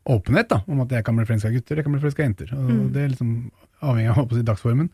åpenhet 0.04 0.50
da, 0.52 0.62
om 0.68 0.82
at 0.84 0.92
jeg 0.92 1.04
kan 1.04 1.16
bli 1.16 1.26
forelska 1.28 1.52
i 1.52 1.58
gutter, 1.58 1.80
jeg 1.80 1.86
kan 1.86 1.96
bli 1.96 2.02
forelska 2.02 2.24
i 2.24 2.28
jenter. 2.28 2.56
Mm. 2.56 2.80
Det 2.94 3.02
er 3.04 3.12
liksom 3.12 3.36
avhengig 3.84 4.16
av 4.16 4.32
si, 4.32 4.46
dagsformen. 4.48 4.90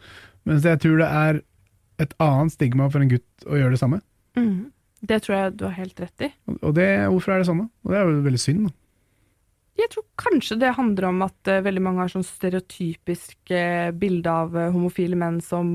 Mens 0.49 0.67
jeg 0.67 0.83
tror 0.83 1.01
det 1.03 1.09
er 1.23 1.41
et 2.01 2.15
annet 2.23 2.55
stigma 2.55 2.87
for 2.91 3.03
en 3.03 3.11
gutt 3.11 3.51
å 3.51 3.59
gjøre 3.59 3.75
det 3.75 3.83
samme. 3.83 4.01
Det 5.01 5.23
tror 5.25 5.37
jeg 5.37 5.57
du 5.57 5.65
har 5.69 5.79
helt 5.79 6.01
rett 6.03 6.27
i. 6.27 6.31
Og 6.61 6.75
det, 6.77 6.89
hvorfor 7.09 7.35
er 7.35 7.41
det 7.41 7.49
sånn, 7.49 7.65
da? 7.65 7.71
Og 7.87 7.93
det 7.93 7.99
er 7.99 8.09
jo 8.09 8.23
veldig 8.27 8.43
synd. 8.43 8.69
da. 8.69 8.77
Jeg 9.81 9.89
tror 9.95 10.05
kanskje 10.21 10.59
det 10.61 10.75
handler 10.77 11.07
om 11.09 11.23
at 11.25 11.49
uh, 11.49 11.63
veldig 11.65 11.83
mange 11.85 12.03
har 12.05 12.13
sånn 12.13 12.27
stereotypisk 12.27 13.53
uh, 13.55 13.89
bilde 13.97 14.33
av 14.43 14.57
uh, 14.57 14.69
homofile 14.75 15.17
menn 15.19 15.39
som 15.45 15.71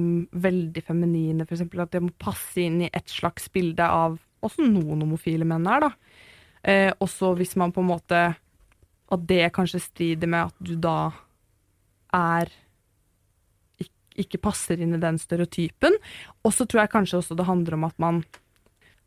veldig 0.45 0.83
feminine, 0.85 1.47
f.eks. 1.47 1.65
At 1.81 1.95
det 1.95 2.03
må 2.05 2.13
passe 2.21 2.61
inn 2.61 2.83
i 2.85 2.91
et 2.91 3.09
slags 3.09 3.49
bilde 3.53 3.87
av 3.87 4.19
også 4.45 4.67
noen 4.67 5.01
homofile 5.01 5.47
menn 5.47 5.65
er, 5.71 5.87
da. 5.87 5.91
Uh, 6.65 6.91
også 7.01 7.33
hvis 7.39 7.55
man 7.61 7.73
på 7.73 7.83
en 7.83 7.91
måte 7.91 8.19
At 9.13 9.25
det 9.29 9.51
kanskje 9.53 9.83
strider 9.83 10.25
med 10.25 10.47
at 10.47 10.55
du 10.65 10.71
da 10.81 11.11
er 12.15 12.49
ikke, 13.77 13.91
ikke 14.23 14.39
passer 14.47 14.81
inn 14.81 14.95
i 14.97 15.01
den 15.01 15.19
stereotypen. 15.21 15.97
Og 16.41 16.55
så 16.55 16.65
tror 16.65 16.83
jeg 16.83 16.93
kanskje 16.93 17.19
også 17.19 17.37
det 17.37 17.45
handler 17.45 17.77
om 17.77 17.85
at 17.85 18.01
man 18.01 18.23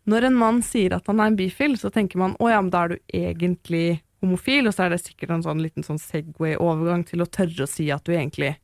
Når 0.08 0.28
en 0.28 0.38
mann 0.40 0.60
sier 0.64 0.94
at 0.96 1.08
han 1.10 1.20
er 1.20 1.32
en 1.32 1.38
bifil, 1.38 1.76
så 1.80 1.90
tenker 1.92 2.20
man 2.20 2.36
å 2.40 2.48
ja, 2.48 2.60
men 2.62 2.72
da 2.72 2.86
er 2.86 2.94
du 2.94 3.16
egentlig 3.16 4.00
homofil, 4.24 4.66
og 4.66 4.74
så 4.74 4.86
er 4.86 4.94
det 4.94 5.02
sikkert 5.02 5.34
en 5.34 5.44
sånn 5.44 5.60
liten 5.62 5.84
sånn 5.86 6.00
Segway-overgang 6.02 7.04
til 7.06 7.22
å 7.22 7.28
tørre 7.30 7.66
å 7.66 7.70
si 7.70 7.90
at 7.94 8.06
du 8.08 8.14
egentlig 8.16 8.56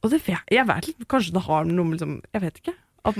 Og 0.00 0.14
det, 0.14 0.22
jeg 0.24 0.64
vet 0.68 0.88
ikke, 0.92 1.08
kanskje 1.12 1.34
det 1.36 1.44
har 1.44 1.66
noe 1.68 1.84
med 1.88 1.98
liksom 1.98 2.14
Jeg 2.30 2.44
vet 2.46 2.62
ikke. 2.62 2.76
At, 3.10 3.18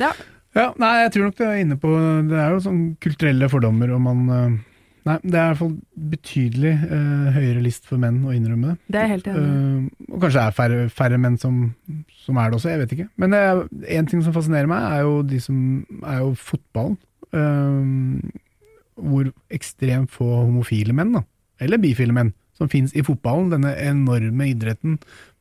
ja. 0.00 0.10
Ja, 0.56 0.70
nei, 0.80 0.92
jeg 1.04 1.12
tror 1.14 1.28
nok 1.28 1.38
det 1.38 1.46
er 1.46 1.60
inne 1.62 1.78
på 1.78 1.92
Det 2.30 2.40
er 2.40 2.54
jo 2.54 2.64
sånn 2.64 2.82
kulturelle 3.02 3.50
fordommer, 3.52 3.92
og 3.94 4.02
man 4.02 4.24
eh, 4.34 4.58
Nei, 5.08 5.16
det 5.22 5.38
er 5.38 5.46
i 5.46 5.50
hvert 5.52 5.60
fall 5.62 5.76
betydelig 6.12 6.72
uh, 6.90 7.28
høyere 7.32 7.62
list 7.64 7.86
for 7.88 8.00
menn 8.02 8.18
å 8.28 8.32
innrømme 8.34 8.74
det. 8.74 8.92
Det 8.92 8.98
er 9.00 9.06
helt 9.14 9.28
enig. 9.30 9.44
Eh, 9.46 10.08
og 10.10 10.18
kanskje 10.20 10.34
det 10.34 10.42
er 10.42 10.56
færre, 10.58 10.82
færre 10.92 11.20
menn 11.22 11.38
som, 11.40 11.62
som 12.28 12.36
er 12.38 12.50
det 12.52 12.58
også, 12.60 12.70
jeg 12.74 12.82
vet 12.84 12.92
ikke. 12.98 13.08
Men 13.24 13.34
er, 13.36 13.64
en 13.98 14.08
ting 14.10 14.20
som 14.24 14.34
fascinerer 14.36 14.68
meg, 14.70 14.84
er 14.98 15.06
jo 15.06 15.16
de 15.26 15.40
som 15.42 15.58
er 16.04 16.20
jo 16.22 16.34
fotballen. 16.38 16.98
Um, 17.32 18.30
hvor 18.98 19.28
ekstremt 19.54 20.10
få 20.14 20.26
homofile 20.44 20.94
menn, 20.96 21.12
da, 21.16 21.24
eller 21.62 21.80
bifile 21.82 22.14
menn, 22.16 22.32
som 22.58 22.70
finnes 22.72 22.94
i 22.98 23.04
fotballen, 23.06 23.50
denne 23.52 23.74
enorme 23.78 24.48
idretten 24.50 24.96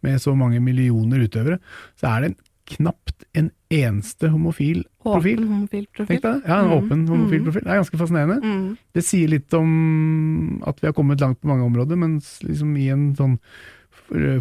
med 0.06 0.20
så 0.22 0.36
mange 0.38 0.60
millioner 0.62 1.24
utøvere, 1.25 1.58
så 1.98 2.12
er 2.12 2.27
det 2.27 2.36
knapt 2.67 3.24
en 3.39 3.48
eneste 3.74 4.27
homofil 4.29 4.84
profil. 5.01 5.39
Åpen 5.39 5.53
homofil 5.53 5.86
profil. 5.96 6.20
Deg. 6.22 6.41
Ja, 6.46 6.58
en 6.60 6.67
Mm. 6.67 6.75
åpen 6.77 7.06
homofil 7.08 7.44
profil. 7.46 7.63
Det 7.63 7.72
er 7.72 7.79
ganske 7.82 8.00
fascinerende. 8.01 8.38
Mm. 8.44 8.77
Det 8.94 9.03
sier 9.08 9.32
litt 9.32 9.53
om 9.56 10.62
at 10.67 10.82
vi 10.82 10.88
har 10.89 10.94
kommet 10.94 11.22
langt 11.24 11.39
på 11.41 11.48
mange 11.48 11.63
områder, 11.65 11.96
mens 11.98 12.41
liksom 12.44 12.75
i 12.77 12.89
en 12.91 13.15
sånn 13.15 13.39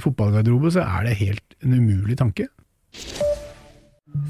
fotballgarderobe 0.02 0.70
så 0.74 0.84
er 0.86 1.08
det 1.08 1.16
helt 1.22 1.56
en 1.62 1.74
umulig 1.74 2.18
tanke. 2.18 2.48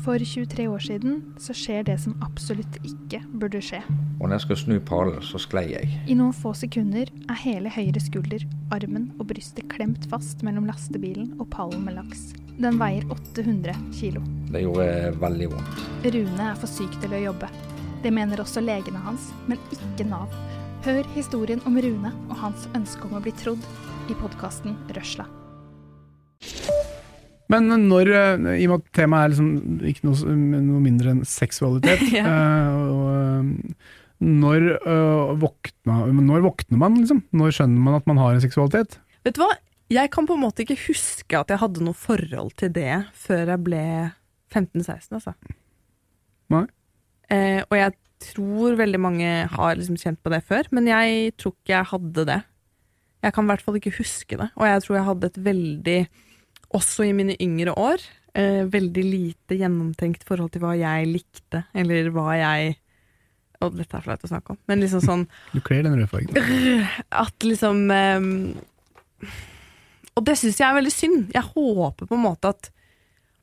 For 0.05 0.19
23 0.19 0.67
år 0.71 0.83
siden 0.83 1.19
så 1.39 1.55
skjer 1.55 1.85
det 1.87 1.97
som 2.03 2.17
absolutt 2.25 2.79
ikke 2.87 3.21
burde 3.39 3.61
skje. 3.63 3.81
Og 4.19 4.27
når 4.27 4.37
jeg 4.37 4.45
skal 4.47 4.59
snu 4.61 4.75
pallen, 4.89 5.21
så 5.23 5.39
sklei 5.43 5.65
jeg. 5.73 5.91
I 6.11 6.17
noen 6.19 6.35
få 6.35 6.53
sekunder 6.59 7.11
er 7.31 7.41
hele 7.43 7.71
høyre 7.71 8.03
skulder, 8.03 8.43
armen 8.75 9.09
og 9.21 9.29
brystet 9.31 9.69
klemt 9.73 10.09
fast 10.11 10.43
mellom 10.47 10.67
lastebilen 10.71 11.33
og 11.41 11.51
pallen 11.55 11.85
med 11.87 11.99
laks. 12.01 12.33
Den 12.57 12.81
veier 12.81 13.07
800 13.13 13.77
kilo. 13.95 14.23
Det 14.51 14.65
gjorde 14.65 15.17
veldig 15.23 15.51
vondt. 15.55 15.83
Rune 16.07 16.51
er 16.51 16.61
for 16.63 16.71
syk 16.71 16.95
til 17.03 17.15
å 17.15 17.25
jobbe. 17.29 17.51
Det 18.03 18.15
mener 18.15 18.43
også 18.43 18.63
legene 18.65 19.03
hans, 19.05 19.31
men 19.51 19.61
ikke 19.75 20.07
Nav. 20.09 20.33
Hør 20.87 21.07
historien 21.17 21.63
om 21.67 21.79
Rune 21.83 22.15
og 22.29 22.39
hans 22.41 22.69
ønske 22.79 23.09
om 23.09 23.19
å 23.19 23.23
bli 23.23 23.35
trodd 23.43 23.65
i 24.11 24.15
podkasten 24.19 24.77
Røsla. 24.95 25.27
Men 27.53 27.69
når, 27.87 28.09
eh, 28.11 28.63
i 28.63 28.67
og 28.67 28.73
med 28.73 28.81
at 28.83 28.89
temaet 28.99 29.25
er 29.27 29.33
liksom 29.35 29.51
ikke 29.93 30.07
noe, 30.09 30.35
noe 30.67 30.83
mindre 30.83 31.13
enn 31.15 31.23
seksualitet, 31.29 32.03
Ja. 32.17 32.25
eh, 32.27 32.81
og, 32.91 33.05
eh, 33.13 33.93
når, 34.27 34.67
våkna, 35.39 35.99
når 36.25 36.45
våkner 36.47 36.81
man, 36.81 36.95
liksom? 37.03 37.21
Når 37.37 37.53
skjønner 37.53 37.83
man 37.85 37.99
at 37.99 38.07
man 38.09 38.19
har 38.23 38.33
en 38.35 38.41
seksualitet? 38.43 38.97
Vet 39.27 39.37
du 39.37 39.43
hva? 39.45 39.51
Jeg 39.93 40.11
kan 40.11 40.27
på 40.27 40.35
en 40.35 40.43
måte 40.43 40.65
ikke 40.65 40.79
huske 40.89 41.37
at 41.39 41.53
jeg 41.53 41.61
hadde 41.61 41.85
noe 41.85 41.95
forhold 41.95 42.55
til 42.59 42.73
det 42.75 43.05
før 43.15 43.53
jeg 43.53 43.63
ble 43.69 43.83
15-16, 44.51 45.13
altså. 45.21 45.35
Nei. 46.51 46.65
Eh, 47.31 47.61
og 47.69 47.77
jeg 47.77 47.95
tror 48.33 48.79
veldig 48.81 48.99
mange 49.05 49.31
har 49.53 49.77
liksom 49.79 49.99
kjent 50.01 50.19
på 50.25 50.33
det 50.33 50.41
før, 50.49 50.67
men 50.75 50.89
jeg 50.91 51.35
tror 51.39 51.53
ikke 51.55 51.75
jeg 51.77 51.91
hadde 51.93 52.25
det. 52.33 52.41
Jeg 53.27 53.35
kan 53.35 53.47
i 53.47 53.51
hvert 53.51 53.65
fall 53.67 53.79
ikke 53.81 53.97
huske 53.99 54.39
det. 54.39 54.49
Og 54.55 54.69
jeg 54.69 54.85
tror 54.85 54.97
jeg 54.97 55.09
hadde 55.09 55.31
et 55.33 55.41
veldig, 55.49 55.99
også 56.79 57.09
i 57.09 57.15
mine 57.17 57.35
yngre 57.43 57.75
år, 57.75 58.03
eh, 58.39 58.63
veldig 58.71 59.05
lite 59.05 59.59
gjennomtenkt 59.59 60.27
forhold 60.29 60.53
til 60.55 60.63
hva 60.63 60.77
jeg 60.79 61.09
likte, 61.11 61.65
eller 61.75 62.13
hva 62.15 62.35
jeg 62.39 62.77
Og 63.65 63.73
dette 63.73 63.97
er 63.97 64.05
flaut 64.05 64.21
å 64.21 64.29
snakke 64.29 64.53
om, 64.53 64.59
men 64.69 64.83
liksom 64.83 65.01
sånn 65.01 65.23
Du 65.57 65.63
kler 65.65 65.83
den 65.87 65.97
røde 65.97 66.11
fargen. 66.11 66.87
at 67.25 67.47
liksom 67.47 67.87
eh, 67.91 68.27
Og 70.13 70.27
det 70.29 70.37
syns 70.37 70.61
jeg 70.61 70.69
er 70.69 70.77
veldig 70.77 70.93
synd. 70.93 71.31
Jeg 71.33 71.55
håper 71.55 72.07
på 72.07 72.19
en 72.19 72.27
måte 72.27 72.53
at 72.53 72.71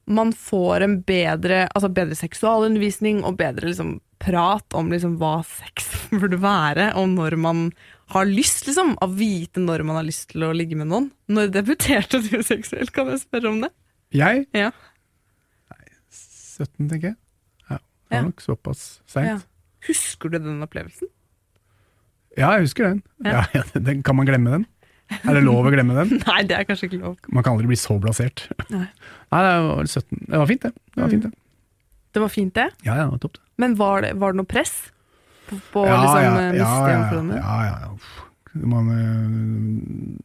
man 0.06 0.34
får 0.36 0.84
en 0.84 0.98
bedre, 1.08 1.64
altså 1.72 1.90
bedre 1.90 2.16
seksualundervisning 2.20 3.24
og 3.24 3.38
bedre 3.40 3.70
liksom, 3.70 3.98
prat 4.24 4.76
om 4.78 4.92
liksom, 4.92 5.18
hva 5.22 5.38
sex 5.48 5.90
burde 6.22 6.40
være, 6.44 6.92
og 7.00 7.10
når 7.16 7.38
man 7.40 7.68
har 8.14 8.28
lyst, 8.30 8.66
liksom. 8.68 8.94
Å 9.02 9.08
vite 9.18 9.62
når 9.64 9.84
man 9.88 9.98
har 10.00 10.06
lyst 10.08 10.30
til 10.34 10.46
å 10.48 10.52
ligge 10.56 10.78
med 10.80 10.90
noen. 10.92 11.10
Når 11.34 11.52
debuterte 11.56 12.22
du 12.24 12.38
seksuelt, 12.54 12.92
kan 12.96 13.10
jeg 13.12 13.24
spørre 13.26 13.52
om 13.52 13.62
det? 13.66 13.72
Jeg? 14.14 14.46
Ja. 14.54 14.70
Nei, 15.74 15.82
17, 16.14 16.90
tenker 16.92 17.12
jeg. 17.14 17.18
Ja, 17.70 17.80
det 17.80 18.14
Ja. 18.14 18.20
var 18.22 18.28
nok 18.30 18.44
såpass 18.46 18.84
seint. 19.10 19.28
Ja. 19.32 19.40
Husker 19.90 20.32
du 20.32 20.38
den 20.40 20.62
opplevelsen? 20.64 21.10
Ja, 22.38 22.54
jeg 22.56 22.66
husker 22.68 22.88
den. 22.90 23.02
Ja. 23.26 23.44
Ja. 23.54 23.62
Ja, 23.62 23.80
den. 23.80 24.02
Kan 24.06 24.16
man 24.18 24.26
glemme 24.30 24.54
den? 24.56 24.64
Er 25.28 25.36
det 25.38 25.44
lov 25.44 25.68
å 25.68 25.72
glemme 25.74 25.94
den? 26.00 26.22
Nei, 26.30 26.40
det 26.50 26.56
er 26.58 26.66
kanskje 26.66 26.88
ikke 26.90 27.02
lov. 27.04 27.18
Man 27.30 27.44
kan 27.46 27.54
aldri 27.58 27.68
bli 27.70 27.78
så 27.78 28.00
blasert. 28.02 28.46
Nei. 28.74 28.88
Nei, 29.34 29.42
det 29.46 29.54
var 29.68 29.90
17. 29.92 30.24
Det 30.30 30.40
var 30.42 30.50
fint, 30.50 30.64
det. 30.66 30.72
Det 30.96 31.02
var 31.04 31.12
fint, 31.14 31.28
det. 31.28 31.34
Det 32.14 32.22
var 32.24 32.30
fint, 32.34 32.54
det. 32.58 32.68
Ja, 32.88 32.96
ja, 33.04 33.10
topp, 33.22 33.38
det. 33.38 33.44
Men 33.62 33.76
var 33.78 34.02
det, 34.06 34.14
var 34.22 34.34
det 34.34 34.40
noe 34.42 34.50
press 34.50 34.74
på, 35.50 35.86
ja, 35.88 35.98
liksom, 36.02 36.22
ja, 36.24 36.46
eh, 36.50 36.56
ja, 36.60 37.58
ja, 37.68 37.74
ja. 37.88 37.92
Man, 38.54 38.90
øh, 38.94 39.30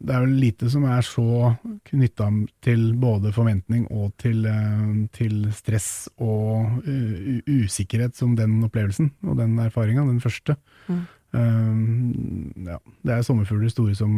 det 0.04 0.12
er 0.14 0.20
vel 0.20 0.34
lite 0.36 0.68
som 0.68 0.84
er 0.84 1.00
så 1.06 1.54
knytta 1.88 2.26
til 2.60 2.90
både 3.00 3.32
forventning 3.32 3.86
og 3.88 4.12
til, 4.20 4.44
øh, 4.44 5.06
til 5.16 5.46
stress 5.56 6.10
og 6.20 6.82
usikkerhet 7.48 8.18
som 8.20 8.36
den 8.36 8.60
opplevelsen 8.66 9.14
og 9.24 9.38
den 9.40 9.56
erfaringa, 9.64 10.04
den 10.04 10.20
første. 10.20 10.58
Mm. 10.88 11.06
Um, 11.28 12.52
ja, 12.64 12.78
det 13.04 13.12
er 13.12 13.24
sommerfugler 13.26 13.68
store 13.68 13.94
som 13.96 14.12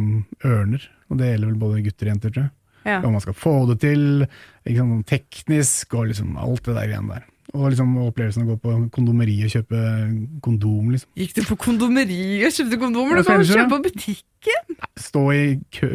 ørner, 0.47 0.83
og 1.11 1.19
det 1.19 1.33
gjelder 1.33 1.49
vel 1.49 1.59
både 1.59 1.81
gutter 1.83 2.07
og 2.07 2.11
jenter, 2.13 2.31
tror 2.31 2.45
jeg. 2.45 2.53
Ja. 2.85 3.01
Om 3.03 3.17
man 3.17 3.23
skal 3.23 3.37
få 3.37 3.55
det 3.69 3.81
til, 3.83 4.05
sant, 4.65 5.03
teknisk 5.09 5.93
og 5.93 6.07
liksom 6.09 6.37
alt 6.39 6.63
det 6.65 6.77
der 6.77 6.87
greiene 6.87 7.17
der. 7.17 7.27
Og 7.51 7.65
liksom 7.73 7.89
opplevelsen 8.05 8.45
å 8.45 8.53
gå 8.53 8.55
på 8.63 8.73
kondomeriet 8.95 9.49
og 9.49 9.55
kjøpe 9.57 9.79
kondom, 10.45 10.91
liksom. 10.93 11.09
Gikk 11.19 11.33
du 11.35 11.41
på 11.49 11.57
kondomeriet 11.65 12.45
og 12.47 12.53
kjøpte 12.55 12.77
kondomer? 12.79 13.19
Du 13.19 13.27
kan 13.27 13.41
jo 13.41 13.47
kjøpe 13.49 13.65
på 13.73 13.79
butikken! 13.89 14.77
Stå 14.97 15.23
i 15.35 15.41
kø, 15.75 15.89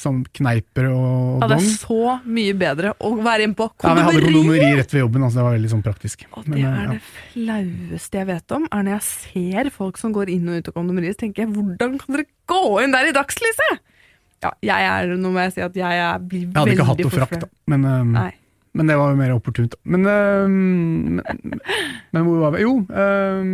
sånn 0.00 0.18
kneiper 0.36 0.88
og, 0.90 1.44
Ja, 1.44 1.50
det 1.52 1.58
er 1.60 1.68
så 1.78 2.16
mye 2.26 2.56
bedre 2.58 2.92
å 2.98 3.12
være 3.16 3.46
inne 3.46 3.56
på 3.58 3.68
Ja, 3.70 3.92
men 3.94 4.02
jeg 4.02 4.08
hadde 4.08 4.24
kondomeri! 4.26 4.72
rett 4.80 4.96
ved 4.96 5.04
jobben, 5.04 5.24
altså 5.28 5.40
det 5.40 5.46
var 5.46 5.56
veldig 5.58 5.70
sånn 5.74 5.84
praktisk. 5.86 6.26
Og 6.32 6.48
det 6.48 6.54
Men, 6.56 6.66
er 6.66 6.82
ja. 6.82 6.96
det 6.96 7.14
flaueste 7.36 8.20
jeg 8.20 8.30
vet 8.32 8.56
om, 8.58 8.66
er 8.72 8.88
når 8.88 8.96
jeg 8.96 9.06
ser 9.12 9.70
folk 9.78 10.02
som 10.02 10.16
går 10.16 10.34
inn 10.34 10.50
og 10.50 10.58
ut 10.58 10.72
av 10.72 10.76
kondomeriet, 10.80 11.16
så 11.16 11.24
tenker 11.24 11.46
jeg 11.46 11.54
hvordan 11.54 11.96
kan 12.02 12.18
dere 12.18 12.28
gå 12.50 12.64
inn 12.82 12.98
der 12.98 13.12
i 13.12 13.14
dagslyset?! 13.16 13.86
Ja, 14.38 14.52
jeg 14.62 14.84
er, 14.86 15.16
nå 15.18 15.32
må 15.34 15.42
jeg 15.46 15.56
si 15.56 15.62
at 15.64 15.74
jeg 15.74 16.26
blir 16.30 16.44
Jeg 16.44 16.54
hadde 16.54 16.76
ikke 16.76 16.90
hatt 16.92 17.00
noe 17.02 17.14
frakt, 17.14 17.40
da. 17.42 17.48
Men, 17.70 17.86
um, 17.88 18.12
Nei. 18.14 18.30
Men 18.78 18.86
det 18.90 18.96
var 19.00 19.10
jo 19.12 19.18
mer 19.18 19.34
opportunt. 19.34 19.74
Men, 19.84 20.06
eh, 20.06 20.46
men, 20.46 21.60
men 22.14 22.24
hvor 22.28 22.38
var 22.46 22.54
vi? 22.54 22.62
Jo 22.62 22.72
eh, 22.94 23.50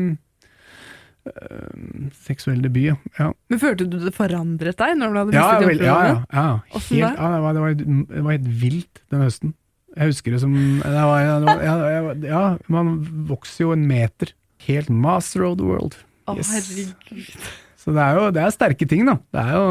eh, 1.33 2.07
Seksuell 2.27 2.61
debut, 2.65 2.91
ja. 2.93 2.97
ja. 3.19 3.31
Men 3.53 3.61
følte 3.63 3.87
du 3.89 3.99
det 4.03 4.13
forandret 4.17 4.79
deg 4.81 4.97
når 5.01 5.13
du 5.15 5.21
hadde 5.23 5.37
Ja, 5.39 5.49
mistet 5.51 5.69
vel, 5.73 5.85
ja, 5.89 5.99
ja, 6.11 6.17
ja. 6.29 6.47
Helt, 6.77 6.95
ja 7.01 7.11
det, 7.35 7.43
var, 7.45 7.53
det, 7.57 7.65
var, 7.65 7.77
det 7.81 8.25
var 8.29 8.37
helt 8.37 8.49
vilt 8.65 9.03
den 9.13 9.25
høsten. 9.27 9.55
Jeg 9.95 10.11
husker 10.11 10.35
det 10.35 10.41
som 10.43 10.55
det 10.83 10.91
var, 11.07 11.21
ja, 11.23 11.35
ja, 11.63 11.75
ja, 11.95 12.15
ja, 12.27 12.45
man 12.73 12.97
vokser 13.31 13.69
jo 13.69 13.75
en 13.77 13.85
meter. 13.87 14.33
Helt 14.67 14.89
master 14.91 15.45
of 15.47 15.59
the 15.61 15.67
world. 15.69 15.95
Å, 16.27 16.35
Yes. 16.39 16.51
herregud. 16.57 17.45
Så 17.85 17.93
det 17.93 18.01
er 18.01 18.17
jo 18.17 18.29
det 18.33 18.41
er 18.41 18.53
sterke 18.55 18.87
ting, 18.89 19.05
da. 19.07 19.19
Det 19.35 19.43
er 19.45 19.57
jo 19.59 19.65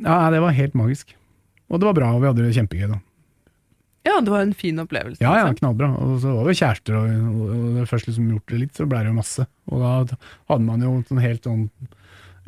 Ja, 0.00 0.16
det 0.32 0.40
var 0.40 0.54
helt 0.56 0.74
magisk. 0.80 1.12
Og 1.70 1.78
det 1.78 1.86
var 1.90 1.94
bra, 1.98 2.08
og 2.16 2.22
vi 2.24 2.30
hadde 2.30 2.46
det 2.46 2.54
kjempegøy, 2.56 2.86
da. 2.90 2.98
Ja, 4.08 4.16
det 4.24 4.32
var 4.32 4.40
en 4.46 4.54
fin 4.56 4.80
opplevelse. 4.80 5.20
Ja, 5.20 5.34
ja, 5.36 5.46
liksom. 5.50 5.60
knallbra. 5.60 5.90
Og 6.00 6.20
så 6.22 6.32
var 6.32 6.46
vi 6.48 6.56
kjærester, 6.56 6.96
og, 6.96 7.08
og, 7.30 7.54
og 7.82 7.88
først 7.90 8.08
liksom 8.08 8.30
gjort 8.32 8.52
det 8.52 8.60
litt, 8.62 8.76
så 8.78 8.86
ble 8.88 9.02
det 9.04 9.10
jo 9.12 9.16
masse. 9.18 9.44
Og 9.70 9.82
da 9.82 10.20
hadde 10.50 10.64
man 10.64 10.86
jo 10.86 10.92
sånn 11.08 11.20
helt 11.22 11.48
sånn 11.48 11.66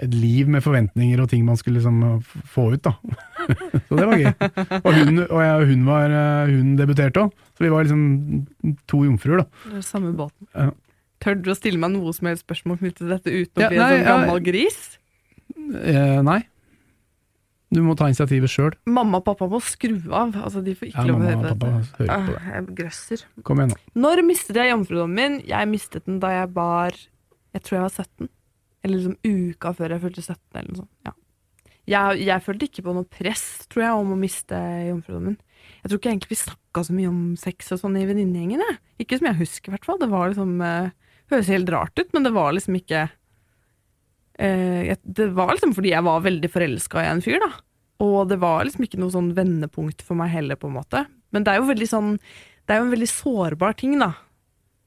et 0.02 0.14
liv 0.16 0.48
med 0.50 0.64
forventninger 0.64 1.20
og 1.20 1.28
ting 1.30 1.44
man 1.46 1.58
skulle 1.60 1.78
liksom 1.78 2.22
få 2.48 2.70
ut, 2.72 2.88
da. 2.88 2.94
så 3.86 3.98
det 3.98 4.06
var 4.08 4.22
gøy. 4.22 4.30
Og 4.80 4.88
hun, 4.96 5.20
og 5.26 5.42
jeg, 5.44 5.66
hun, 5.68 5.82
var, 5.86 6.14
eh, 6.16 6.54
hun 6.56 6.72
debuterte 6.80 7.26
òg, 7.26 7.34
så 7.52 7.66
vi 7.66 7.70
var 7.74 7.84
liksom 7.84 8.78
to 8.90 9.02
jomfruer, 9.04 9.44
da. 9.44 9.66
Det 9.66 9.76
var 9.76 9.84
samme 9.86 10.14
båten. 10.16 10.48
Ja. 10.56 10.70
Tør 11.22 11.38
du 11.38 11.52
å 11.52 11.58
stille 11.58 11.78
meg 11.78 11.92
noe 11.94 12.16
som 12.16 12.26
helst 12.30 12.46
spørsmål 12.48 12.80
knyttet 12.80 13.04
til 13.04 13.12
dette 13.12 13.30
uten 13.30 13.60
å 13.60 13.62
Ja, 13.62 13.68
bli 13.70 13.78
en 13.78 13.84
nei, 13.84 13.92
sånn 13.92 14.00
ja. 14.00 14.16
gammel 14.16 14.42
gris? 14.48 14.80
Eh, 15.52 16.16
nei. 16.26 16.40
Du 17.72 17.80
må 17.80 17.94
ta 17.96 18.04
initiativet 18.10 18.52
sjøl. 18.52 18.74
Mamma 18.92 19.22
og 19.22 19.24
pappa 19.30 19.46
må 19.48 19.58
skru 19.64 19.94
av. 20.12 20.34
Altså, 20.36 20.60
de 20.64 20.74
får 20.76 20.90
ikke 20.90 21.00
Ja, 21.00 21.08
lov 21.08 21.22
å 21.22 21.24
høre 21.24 21.42
dette. 21.46 21.70
hører 21.72 21.88
på 21.96 22.04
det. 22.04 22.10
Ah, 22.12 22.50
jeg 22.52 22.74
grøsser. 22.82 23.24
Kom 23.48 23.62
igjen, 23.62 23.72
nå. 23.72 24.02
Når 24.04 24.22
mistet 24.28 24.58
jeg 24.60 24.72
jomfrudommen 24.74 25.16
min? 25.16 25.38
Jeg 25.48 25.68
mistet 25.72 26.04
den 26.06 26.20
da 26.20 26.28
jeg 26.34 26.50
var 26.52 26.92
Jeg 27.54 27.62
tror 27.64 27.76
jeg 27.78 27.84
var 27.86 27.94
17. 27.96 28.28
Eller 28.84 28.96
liksom 28.98 29.16
uka 29.24 29.72
før 29.78 29.94
jeg 29.96 30.00
fylte 30.02 30.22
17. 30.24 30.38
eller 30.54 30.68
noe 30.68 30.80
sånt. 30.82 30.92
Ja. 31.06 31.12
Jeg, 31.92 32.20
jeg 32.28 32.42
følte 32.44 32.66
ikke 32.68 32.82
på 32.86 32.94
noe 32.94 33.04
press, 33.10 33.66
tror 33.72 33.82
jeg, 33.82 33.92
om 34.04 34.12
å 34.14 34.18
miste 34.20 34.58
jomfrudommen. 34.88 35.36
Jeg 35.82 35.90
tror 35.90 35.98
ikke 35.98 36.10
egentlig 36.12 36.30
vi 36.32 36.38
snakka 36.42 36.84
så 36.86 36.94
mye 36.94 37.08
om 37.10 37.22
sex 37.40 37.72
og 37.74 37.80
sånn 37.82 37.96
i 37.98 38.04
venninnegjengen. 38.06 38.62
Ikke 39.02 39.18
som 39.18 39.26
jeg 39.30 39.40
husker, 39.40 39.70
i 39.70 39.74
hvert 39.76 39.88
fall. 39.88 39.98
Det 40.02 40.08
var 40.12 40.30
liksom 40.30 40.60
eh, 40.62 40.90
Høres 41.32 41.48
helt 41.48 41.70
rart 41.72 41.96
ut, 41.98 42.10
men 42.12 42.22
det 42.26 42.32
var 42.34 42.52
liksom 42.52 42.76
ikke 42.76 43.06
eh, 44.38 44.96
Det 45.04 45.28
var 45.34 45.52
liksom 45.54 45.74
fordi 45.74 45.90
jeg 45.92 46.02
var 46.04 46.20
veldig 46.24 46.50
forelska 46.50 47.02
i 47.02 47.10
en 47.10 47.20
fyr, 47.24 47.38
da. 47.40 47.50
Og 48.00 48.28
det 48.28 48.38
var 48.40 48.64
liksom 48.64 48.84
ikke 48.86 48.98
noe 48.98 49.10
sånn 49.14 49.32
vendepunkt 49.36 50.02
for 50.02 50.14
meg 50.18 50.30
heller, 50.30 50.56
på 50.56 50.66
en 50.68 50.74
måte. 50.80 51.04
Men 51.32 51.44
det 51.44 51.52
er 51.52 51.60
jo 51.60 51.68
veldig 51.70 51.88
sånn 51.88 52.18
Det 52.66 52.74
er 52.74 52.78
jo 52.80 52.86
en 52.86 52.94
veldig 52.94 53.08
sårbar 53.10 53.76
ting, 53.76 53.98
da. 53.98 54.12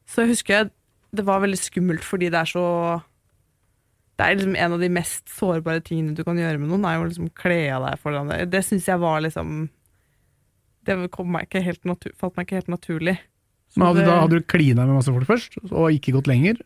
Så 0.07 0.21
jeg 0.23 0.35
husker 0.35 0.71
det 1.15 1.23
var 1.23 1.39
veldig 1.39 1.57
skummelt 1.61 2.03
fordi 2.03 2.27
det 2.29 2.41
er 2.41 2.49
så 2.51 3.01
Det 4.17 4.25
er 4.25 4.35
liksom 4.35 4.55
en 4.57 4.73
av 4.73 4.79
de 4.79 4.89
mest 4.89 5.27
sårbare 5.31 5.81
tingene 5.83 6.15
du 6.15 6.23
kan 6.23 6.35
gjøre 6.39 6.59
med 6.59 6.69
noen, 6.69 6.85
er 6.87 6.97
jo 6.99 7.07
liksom 7.09 7.29
kle 7.35 7.57
av 7.75 7.85
deg 7.89 7.99
foran 7.99 8.29
deg. 8.31 8.49
Det 8.51 8.61
syns 8.63 8.85
jeg 8.87 8.99
var 8.99 9.21
liksom 9.21 9.69
Det 10.85 11.09
kom 11.11 11.31
meg 11.31 11.47
ikke 11.47 11.63
helt 11.65 11.83
natu 11.85 12.11
falt 12.15 12.35
meg 12.37 12.45
ikke 12.47 12.59
helt 12.61 12.67
naturlig. 12.75 13.17
Så 13.73 13.79
Men 13.79 13.87
hadde, 13.87 13.99
det- 14.03 14.05
da 14.11 14.19
hadde 14.21 14.39
du 14.39 14.43
klina 14.45 14.85
med 14.85 14.95
masse 14.95 15.11
folk 15.11 15.25
først, 15.27 15.57
og 15.71 15.89
ikke 15.91 16.13
gått 16.13 16.27
lenger? 16.27 16.59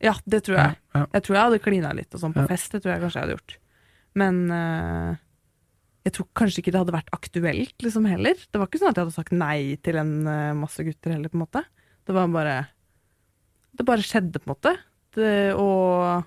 Ja, 0.00 0.14
det 0.24 0.44
tror 0.46 0.56
jeg. 0.56 0.76
Ja, 0.76 1.00
ja. 1.02 1.06
Jeg 1.16 1.24
tror 1.26 1.36
jeg 1.36 1.46
hadde 1.46 1.64
klina 1.64 1.90
litt 1.96 2.14
og 2.16 2.22
sånn 2.22 2.34
på 2.36 2.46
fest. 2.48 2.72
Det 2.72 2.80
tror 2.80 2.94
jeg 2.94 3.02
kanskje 3.02 3.18
jeg 3.18 3.26
hadde 3.26 3.36
gjort. 3.36 3.56
Men 4.20 4.38
uh, 4.48 5.10
jeg 6.06 6.14
tror 6.16 6.28
kanskje 6.40 6.62
ikke 6.62 6.72
det 6.74 6.80
hadde 6.80 6.96
vært 6.96 7.12
aktuelt 7.14 7.84
liksom 7.84 8.08
heller. 8.08 8.40
Det 8.48 8.60
var 8.60 8.70
ikke 8.70 8.80
sånn 8.80 8.94
at 8.94 9.00
jeg 9.00 9.06
hadde 9.06 9.18
sagt 9.18 9.36
nei 9.36 9.60
til 9.84 10.00
en 10.00 10.14
uh, 10.24 10.56
masse 10.56 10.84
gutter 10.86 11.14
heller, 11.14 11.32
på 11.32 11.36
en 11.36 11.44
måte. 11.44 11.64
Det 12.08 12.16
var 12.16 12.32
bare 12.32 12.56
Det 13.76 13.86
bare 13.86 14.06
skjedde, 14.06 14.40
på 14.40 14.48
en 14.48 14.54
måte. 14.54 14.74
Det, 15.16 15.30
og 15.58 16.24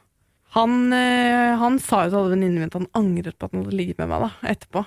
han, 0.53 0.79
uh, 0.93 1.57
han 1.59 1.81
sa 1.81 2.05
jo 2.05 2.13
til 2.13 2.19
alle 2.21 2.35
venninnene 2.35 2.61
mine 2.61 2.69
at 2.69 2.77
han 2.77 2.91
angret 2.99 3.39
på 3.39 3.49
at 3.49 3.55
han 3.55 3.65
hadde 3.65 3.79
ligget 3.79 4.01
med 4.03 4.13
meg 4.13 4.27
da, 4.27 4.31
etterpå. 4.53 4.85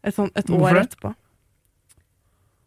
Et, 0.00 0.16
sånn, 0.16 0.32
et 0.34 0.50
år 0.56 0.82
etterpå. 0.82 1.14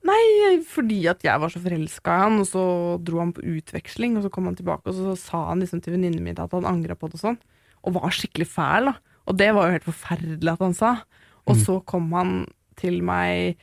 Nei, 0.04 0.58
fordi 0.68 0.98
at 1.08 1.22
jeg 1.24 1.40
var 1.40 1.52
så 1.54 1.62
forelska 1.64 2.12
i 2.18 2.24
han, 2.26 2.40
og 2.44 2.48
så 2.50 2.64
dro 3.08 3.22
han 3.22 3.32
på 3.36 3.44
utveksling, 3.56 4.18
og 4.20 4.26
så 4.26 4.32
kom 4.34 4.50
han 4.50 4.58
tilbake, 4.60 4.92
og 4.92 4.98
så 4.98 5.14
sa 5.18 5.46
han 5.50 5.62
liksom 5.64 5.80
til 5.84 5.94
venninnen 5.96 6.24
min 6.26 6.40
at 6.44 6.52
han 6.52 6.68
angra 6.68 6.98
på 7.00 7.08
det 7.08 7.16
og 7.22 7.24
sånn, 7.24 7.38
og 7.88 7.96
var 7.96 8.12
skikkelig 8.16 8.48
fæl, 8.52 8.90
da. 8.92 8.98
Og 9.32 9.38
det 9.40 9.48
var 9.56 9.70
jo 9.70 9.78
helt 9.78 9.88
forferdelig 9.88 10.52
at 10.52 10.60
han 10.66 10.74
sa. 10.76 10.90
Og 11.48 11.56
Mm. 11.56 11.64
så 11.64 11.86
kom 11.86 12.12
han 12.12 12.48
til 12.76 13.02
meg 13.02 13.56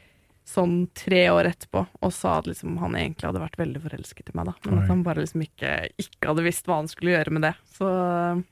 sånn 0.47 0.88
tre 0.97 1.28
år 1.28 1.44
etterpå 1.52 1.87
og 2.02 2.12
sa 2.12 2.38
at 2.38 2.47
liksom 2.49 2.78
han 2.80 2.92
egentlig 2.97 3.28
hadde 3.28 3.40
vært 3.44 3.56
veldig 3.61 3.82
forelsket 3.85 4.30
i 4.32 4.37
meg, 4.37 4.47
da. 4.47 4.54
Men 4.64 4.78
Oi. 4.78 4.82
at 4.82 4.88
han 4.88 5.02
bare 5.04 5.20
liksom 5.20 5.42
ikke, 5.44 5.90
ikke 6.00 6.26
hadde 6.32 6.42
visst 6.49 6.64
hva 6.66 6.76
han 6.80 6.88
skulle 6.88 7.12
gjøre 7.12 7.32
med 7.37 7.42
det. 7.42 7.54
Så 7.76 8.44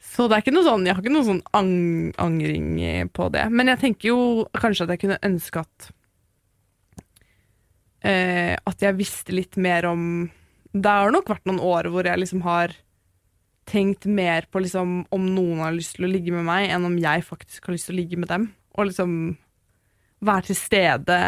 så 0.00 0.28
det 0.28 0.36
er 0.38 0.42
ikke 0.44 0.54
noe 0.54 0.64
sånn, 0.64 0.86
jeg 0.86 0.94
har 0.94 1.02
ikke 1.02 1.12
noe 1.12 1.26
sånn 1.26 1.42
ang 1.58 2.12
angring 2.22 3.08
på 3.12 3.26
det. 3.34 3.50
Men 3.50 3.66
jeg 3.72 3.80
tenker 3.82 4.08
jo 4.12 4.20
kanskje 4.56 4.86
at 4.86 4.92
jeg 4.94 5.00
kunne 5.04 5.18
ønske 5.26 5.60
at 5.64 5.90
eh, 8.02 8.54
At 8.66 8.84
jeg 8.84 8.98
visste 8.98 9.34
litt 9.34 9.56
mer 9.56 9.86
om 9.90 10.28
Det 10.72 10.90
har 10.90 11.10
nok 11.14 11.28
vært 11.30 11.48
noen 11.48 11.62
år 11.64 11.88
hvor 11.92 12.06
jeg 12.06 12.20
liksom 12.20 12.44
har 12.46 12.74
tenkt 13.68 14.06
mer 14.08 14.46
på 14.48 14.62
liksom 14.64 15.02
om 15.12 15.26
noen 15.34 15.60
har 15.60 15.74
lyst 15.76 15.98
til 15.98 16.06
å 16.06 16.08
ligge 16.08 16.32
med 16.32 16.46
meg, 16.46 16.70
enn 16.72 16.86
om 16.88 16.94
jeg 16.96 17.24
faktisk 17.26 17.66
har 17.68 17.74
lyst 17.76 17.90
til 17.90 17.98
å 17.98 17.98
ligge 17.98 18.16
med 18.16 18.30
dem. 18.30 18.46
Og 18.80 18.88
liksom 18.88 19.12
være 20.24 20.48
til 20.48 20.58
stede 20.58 21.18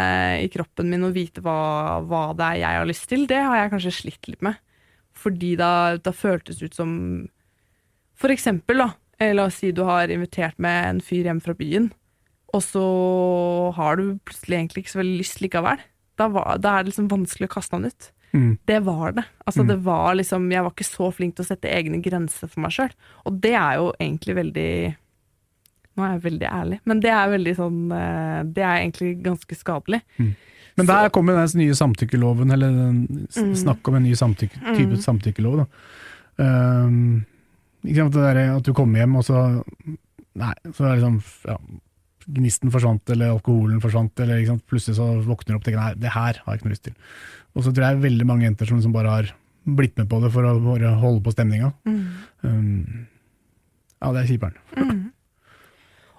i 0.40 0.48
kroppen 0.50 0.88
min 0.90 1.04
og 1.06 1.12
vite 1.14 1.42
hva, 1.44 2.00
hva 2.00 2.22
det 2.38 2.46
er 2.46 2.62
jeg 2.62 2.80
har 2.80 2.88
lyst 2.88 3.06
til. 3.12 3.26
Det 3.28 3.38
har 3.44 3.58
jeg 3.58 3.72
kanskje 3.74 3.92
slitt 3.92 4.30
litt 4.30 4.42
med. 4.46 4.56
Fordi 5.20 5.52
da, 5.60 5.98
da 6.00 6.14
føltes 6.16 6.60
det 6.60 6.70
ut 6.70 6.80
som 6.80 6.92
For 8.20 8.32
eksempel, 8.32 8.80
da. 8.82 8.90
eh, 9.20 9.34
La 9.36 9.46
oss 9.48 9.60
si 9.60 9.72
du 9.72 9.84
har 9.88 10.08
invitert 10.12 10.58
med 10.58 10.88
en 10.88 11.00
fyr 11.04 11.28
hjem 11.28 11.40
fra 11.44 11.54
byen, 11.56 11.90
og 12.52 12.62
så 12.64 12.84
har 13.76 13.96
du 13.96 14.18
plutselig 14.26 14.58
egentlig 14.58 14.84
ikke 14.84 14.92
så 14.92 15.00
veldig 15.00 15.20
lyst 15.20 15.40
likevel. 15.44 15.84
Da, 16.20 16.28
var, 16.32 16.58
da 16.60 16.76
er 16.78 16.84
det 16.84 16.92
liksom 16.92 17.08
vanskelig 17.10 17.48
å 17.48 17.54
kaste 17.56 17.78
han 17.78 17.88
ut. 17.88 18.10
Mm. 18.36 18.50
Det 18.68 18.76
var 18.86 19.12
det. 19.16 19.24
Altså, 19.48 19.64
Mm. 19.64 19.68
det 19.72 19.78
var 19.88 20.14
liksom, 20.20 20.44
jeg 20.52 20.62
var 20.62 20.70
ikke 20.76 20.86
så 20.86 21.08
flink 21.16 21.34
til 21.34 21.44
å 21.44 21.48
sette 21.48 21.72
egne 21.72 21.98
grenser 22.04 22.46
for 22.52 22.60
meg 22.62 22.70
sjøl. 22.76 22.92
Og 23.26 23.40
det 23.42 23.54
er 23.58 23.78
jo 23.80 23.92
egentlig 23.98 24.36
veldig 24.38 24.96
Nå 25.98 26.04
er 26.06 26.12
jeg 26.14 26.22
veldig 26.22 26.46
ærlig, 26.48 26.76
men 26.86 27.00
det 27.02 27.10
er 27.10 27.32
veldig 27.32 27.52
sånn 27.58 27.80
eh, 27.92 28.42
Det 28.46 28.62
er 28.62 28.76
egentlig 28.78 29.08
ganske 29.24 29.56
skadelig. 29.58 29.98
Men 30.78 30.86
der 30.86 31.10
kommer 31.10 31.34
den 31.34 31.58
nye 31.60 31.74
samtykkeloven, 31.74 32.52
eller 32.54 32.70
den 32.70 33.26
Mm. 33.36 33.54
snakk 33.58 33.88
om 33.90 33.96
en 33.98 34.02
ny 34.06 34.14
samtykke, 34.14 34.60
type 34.78 34.94
Mm. 34.94 35.02
samtykkelov. 35.02 35.56
Da. 35.58 35.66
Um, 36.86 37.26
ikke 37.84 37.96
sant, 38.04 38.14
det 38.14 38.22
der 38.22 38.56
at 38.56 38.62
du 38.62 38.72
kommer 38.72 39.00
hjem, 39.02 39.16
og 39.16 39.24
så 39.26 39.64
Nei, 40.36 40.54
så 40.72 40.84
er 40.86 40.94
det 40.94 41.02
liksom 41.02 41.16
ja, 41.44 41.56
Gnisten 42.26 42.72
forsvant, 42.72 43.12
eller 43.14 43.34
alkoholen 43.34 43.80
forsvant, 43.82 44.20
eller 44.22 44.42
plutselig 44.68 44.98
så 44.98 45.06
våkner 45.24 45.54
du 45.54 45.58
opp 45.58 45.62
og 45.62 45.68
tenker 45.68 45.80
nei, 45.80 45.92
det 46.00 46.14
her 46.14 46.40
har 46.42 46.52
jeg 46.52 46.60
ikke 46.60 46.68
noe 46.68 46.74
lyst 46.74 46.88
til. 46.88 46.96
Og 47.56 47.64
så 47.64 47.72
tror 47.72 47.86
jeg 47.86 48.02
veldig 48.04 48.26
mange 48.28 48.46
jenter 48.46 48.68
som 48.68 48.78
liksom 48.78 48.94
bare 48.94 49.14
har 49.14 49.30
blitt 49.64 49.96
med 49.98 50.08
på 50.10 50.20
det 50.22 50.30
for 50.34 50.46
å 50.46 50.56
bare 50.64 50.92
holde 51.00 51.22
på 51.24 51.32
stemninga. 51.34 51.72
Um, 51.86 53.06
ja, 54.00 54.12
det 54.14 54.22
er 54.22 54.30
kjiperen. 54.30 54.60
Mm. 54.76 55.08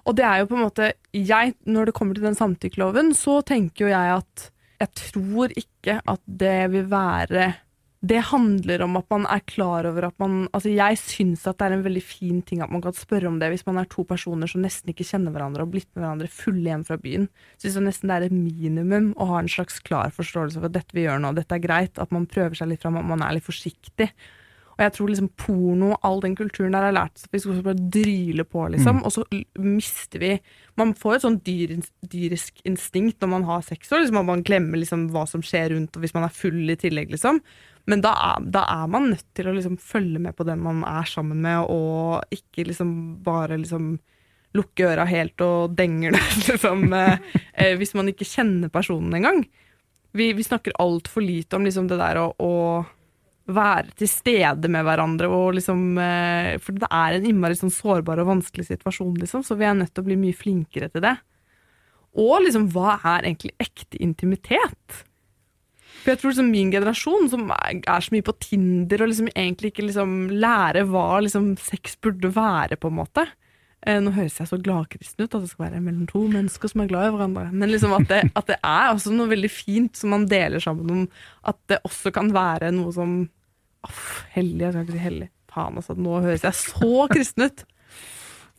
Og 0.02 0.16
det 0.18 0.26
er 0.26 0.40
jo 0.40 0.48
på 0.50 0.56
en 0.58 0.64
måte 0.64 0.88
jeg, 1.14 1.54
Når 1.62 1.88
det 1.88 1.94
kommer 1.94 2.16
til 2.16 2.26
den 2.26 2.38
samtykkeloven, 2.38 3.12
så 3.14 3.40
tenker 3.46 3.86
jo 3.86 3.92
jeg 3.92 4.16
at 4.18 4.48
jeg 4.82 4.90
tror 4.98 5.52
ikke 5.54 6.00
at 6.10 6.22
det 6.26 6.72
vil 6.72 6.88
være 6.90 7.52
Det 8.02 8.18
handler 8.32 8.82
om 8.82 8.96
at 8.98 9.06
man 9.14 9.26
er 9.30 9.44
klar 9.46 9.86
over 9.86 10.08
at 10.08 10.16
man 10.18 10.48
Altså, 10.50 10.72
jeg 10.74 10.98
syns 10.98 11.44
at 11.46 11.60
det 11.60 11.68
er 11.68 11.76
en 11.76 11.84
veldig 11.84 12.02
fin 12.02 12.40
ting 12.42 12.62
at 12.64 12.72
man 12.72 12.82
kan 12.82 12.96
spørre 12.98 13.30
om 13.30 13.38
det 13.38 13.52
hvis 13.52 13.64
man 13.68 13.78
er 13.78 13.86
to 13.92 14.02
personer 14.08 14.50
som 14.50 14.64
nesten 14.64 14.90
ikke 14.90 15.06
kjenner 15.06 15.30
hverandre 15.30 15.62
og 15.62 15.70
blitt 15.70 15.86
med 15.94 16.02
hverandre 16.02 16.30
fulle 16.32 16.66
hjem 16.66 16.82
fra 16.88 16.98
byen. 16.98 17.28
Syns 17.62 17.78
jeg 17.78 17.86
nesten 17.86 18.10
det 18.10 18.18
er 18.18 18.26
et 18.26 18.34
minimum 18.34 19.12
å 19.14 19.30
ha 19.30 19.40
en 19.42 19.50
slags 19.50 19.78
klar 19.86 20.10
forståelse 20.16 20.58
for 20.58 20.66
at 20.66 20.74
dette 20.80 20.98
vi 20.98 21.06
gjør 21.06 21.22
nå, 21.22 21.34
dette 21.38 21.54
er 21.54 21.62
greit. 21.62 22.00
At 22.02 22.10
man 22.14 22.26
prøver 22.26 22.58
seg 22.58 22.72
litt 22.72 22.82
fram, 22.82 22.98
at 22.98 23.06
man 23.06 23.22
er 23.22 23.38
litt 23.38 23.46
forsiktig. 23.46 24.10
Og 24.72 24.80
jeg 24.80 24.92
tror 24.96 25.10
liksom 25.12 25.28
porno, 25.38 25.92
all 26.02 26.22
den 26.24 26.34
kulturen 26.36 26.72
der 26.74 26.86
har 26.88 26.94
lært 26.96 27.18
oss 27.18 27.26
at 27.28 27.34
vi 27.36 27.42
skal 27.42 27.58
bare 27.64 27.88
dryle 27.92 28.46
på, 28.48 28.64
liksom. 28.72 29.02
Og 29.04 29.12
så 29.12 29.24
mister 29.60 30.22
vi 30.22 30.32
Man 30.80 30.94
får 30.96 31.18
et 31.18 31.24
sånn 31.26 31.40
dyr, 31.44 31.74
dyrisk 32.08 32.62
instinkt 32.64 33.20
når 33.20 33.28
man 33.34 33.44
har 33.44 33.60
sex, 33.66 33.90
og 33.92 34.00
liksom 34.00 34.22
man 34.24 34.44
glemmer 34.46 34.80
liksom 34.80 35.10
hva 35.12 35.26
som 35.28 35.44
skjer 35.44 35.74
rundt, 35.74 35.94
og 35.94 36.00
hvis 36.00 36.14
man 36.16 36.24
er 36.24 36.32
full 36.32 36.72
i 36.72 36.78
tillegg, 36.80 37.12
liksom. 37.12 37.42
Men 37.90 38.02
da 38.04 38.12
er, 38.14 38.46
da 38.54 38.62
er 38.70 38.90
man 38.90 39.10
nødt 39.10 39.26
til 39.34 39.48
å 39.50 39.54
liksom 39.56 39.76
følge 39.82 40.20
med 40.22 40.36
på 40.38 40.46
den 40.46 40.62
man 40.62 40.84
er 40.86 41.08
sammen 41.08 41.42
med, 41.42 41.66
og 41.66 42.22
ikke 42.34 42.68
liksom 42.68 42.92
bare 43.26 43.58
liksom 43.58 43.96
lukke 44.56 44.86
øra 44.92 45.06
helt 45.08 45.40
og 45.44 45.74
denger 45.76 46.14
det, 46.14 46.24
liksom, 46.50 46.86
eh, 46.94 47.36
eh, 47.54 47.74
hvis 47.80 47.94
man 47.98 48.10
ikke 48.12 48.28
kjenner 48.28 48.72
personen 48.72 49.14
engang. 49.18 49.44
Vi, 50.12 50.32
vi 50.36 50.44
snakker 50.44 50.76
altfor 50.82 51.24
lite 51.24 51.56
om 51.56 51.64
liksom 51.64 51.88
det 51.88 51.96
der 52.00 52.20
å, 52.20 52.26
å 52.36 52.52
være 53.52 53.94
til 53.96 54.10
stede 54.10 54.70
med 54.70 54.84
hverandre. 54.86 55.30
Og 55.32 55.56
liksom, 55.58 55.86
eh, 55.98 56.54
for 56.62 56.76
det 56.76 56.90
er 56.92 57.16
en 57.16 57.28
innmari 57.28 57.58
sånn 57.58 57.72
sårbar 57.72 58.20
og 58.22 58.30
vanskelig 58.34 58.68
situasjon, 58.68 59.16
liksom, 59.22 59.44
så 59.46 59.56
vi 59.58 59.68
er 59.68 59.78
nødt 59.78 59.94
til 59.94 60.04
å 60.04 60.10
bli 60.10 60.18
mye 60.20 60.36
flinkere 60.36 60.90
til 60.92 61.04
det. 61.06 61.16
Og 62.20 62.42
liksom, 62.44 62.68
hva 62.74 62.98
er 63.14 63.30
egentlig 63.30 63.54
ekte 63.62 64.00
intimitet? 64.04 65.02
For 66.02 66.12
jeg 66.12 66.18
tror 66.18 66.32
liksom 66.32 66.50
min 66.50 66.72
generasjon, 66.74 67.28
som 67.30 67.46
er, 67.54 67.78
er 67.78 68.02
så 68.02 68.14
mye 68.14 68.26
på 68.26 68.34
Tinder 68.42 69.04
og 69.04 69.12
liksom 69.12 69.28
egentlig 69.32 69.70
ikke 69.70 69.86
liksom 69.86 70.16
lærer 70.34 70.88
hva 70.90 71.20
liksom 71.22 71.52
sex 71.62 71.94
burde 72.02 72.32
være, 72.34 72.78
på 72.80 72.90
en 72.90 72.98
måte. 72.98 73.26
Eh, 73.86 73.98
nå 74.02 74.12
høres 74.14 74.38
jeg 74.38 74.50
så 74.50 74.58
gladkristen 74.62 75.24
ut, 75.24 75.32
at 75.34 75.44
det 75.44 75.50
skal 75.50 75.66
være 75.68 75.82
mellom 75.82 76.06
to 76.10 76.24
mennesker 76.30 76.70
som 76.70 76.84
er 76.84 76.90
glad 76.90 77.08
i 77.08 77.12
hverandre. 77.16 77.48
Men 77.50 77.70
liksom 77.70 77.94
at 77.98 78.08
det, 78.10 78.20
at 78.38 78.50
det 78.50 78.58
er 78.58 78.90
også 78.92 79.14
noe 79.14 79.30
veldig 79.30 79.50
fint 79.50 79.98
som 79.98 80.14
man 80.14 80.26
deler 80.30 80.62
sammen 80.62 80.90
om. 80.94 81.04
At 81.50 81.58
det 81.70 81.82
også 81.86 82.12
kan 82.14 82.30
være 82.34 82.74
noe 82.74 82.94
som 82.94 83.22
Aff, 83.82 84.20
hellig, 84.30 84.60
jeg 84.62 84.70
skal 84.70 84.84
ikke 84.84 84.94
si 84.94 85.02
hellig. 85.02 85.26
Faen, 85.50 85.78
altså, 85.80 85.96
nå 85.98 86.20
høres 86.22 86.44
jeg 86.46 86.54
så 86.54 87.06
kristen 87.10 87.48
ut. 87.48 87.64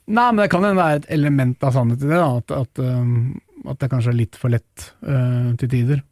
Nei, 0.03 0.25
men 0.25 0.41
det 0.43 0.49
kan 0.51 0.65
hende 0.67 0.81
være 0.81 0.97
et 0.99 1.05
element 1.15 1.63
av 1.63 1.77
sannhet 1.77 2.03
i 2.03 2.09
det, 2.09 2.17
da. 2.19 2.41
At, 2.41 2.51
at, 2.57 2.81
um, 2.83 3.69
at 3.71 3.79
det 3.79 3.87
kanskje 3.93 4.11
er 4.11 4.17
litt 4.19 4.35
for 4.35 4.51
lett 4.51 4.89
uh, 5.07 5.53
til 5.61 5.71
tider. 5.71 6.03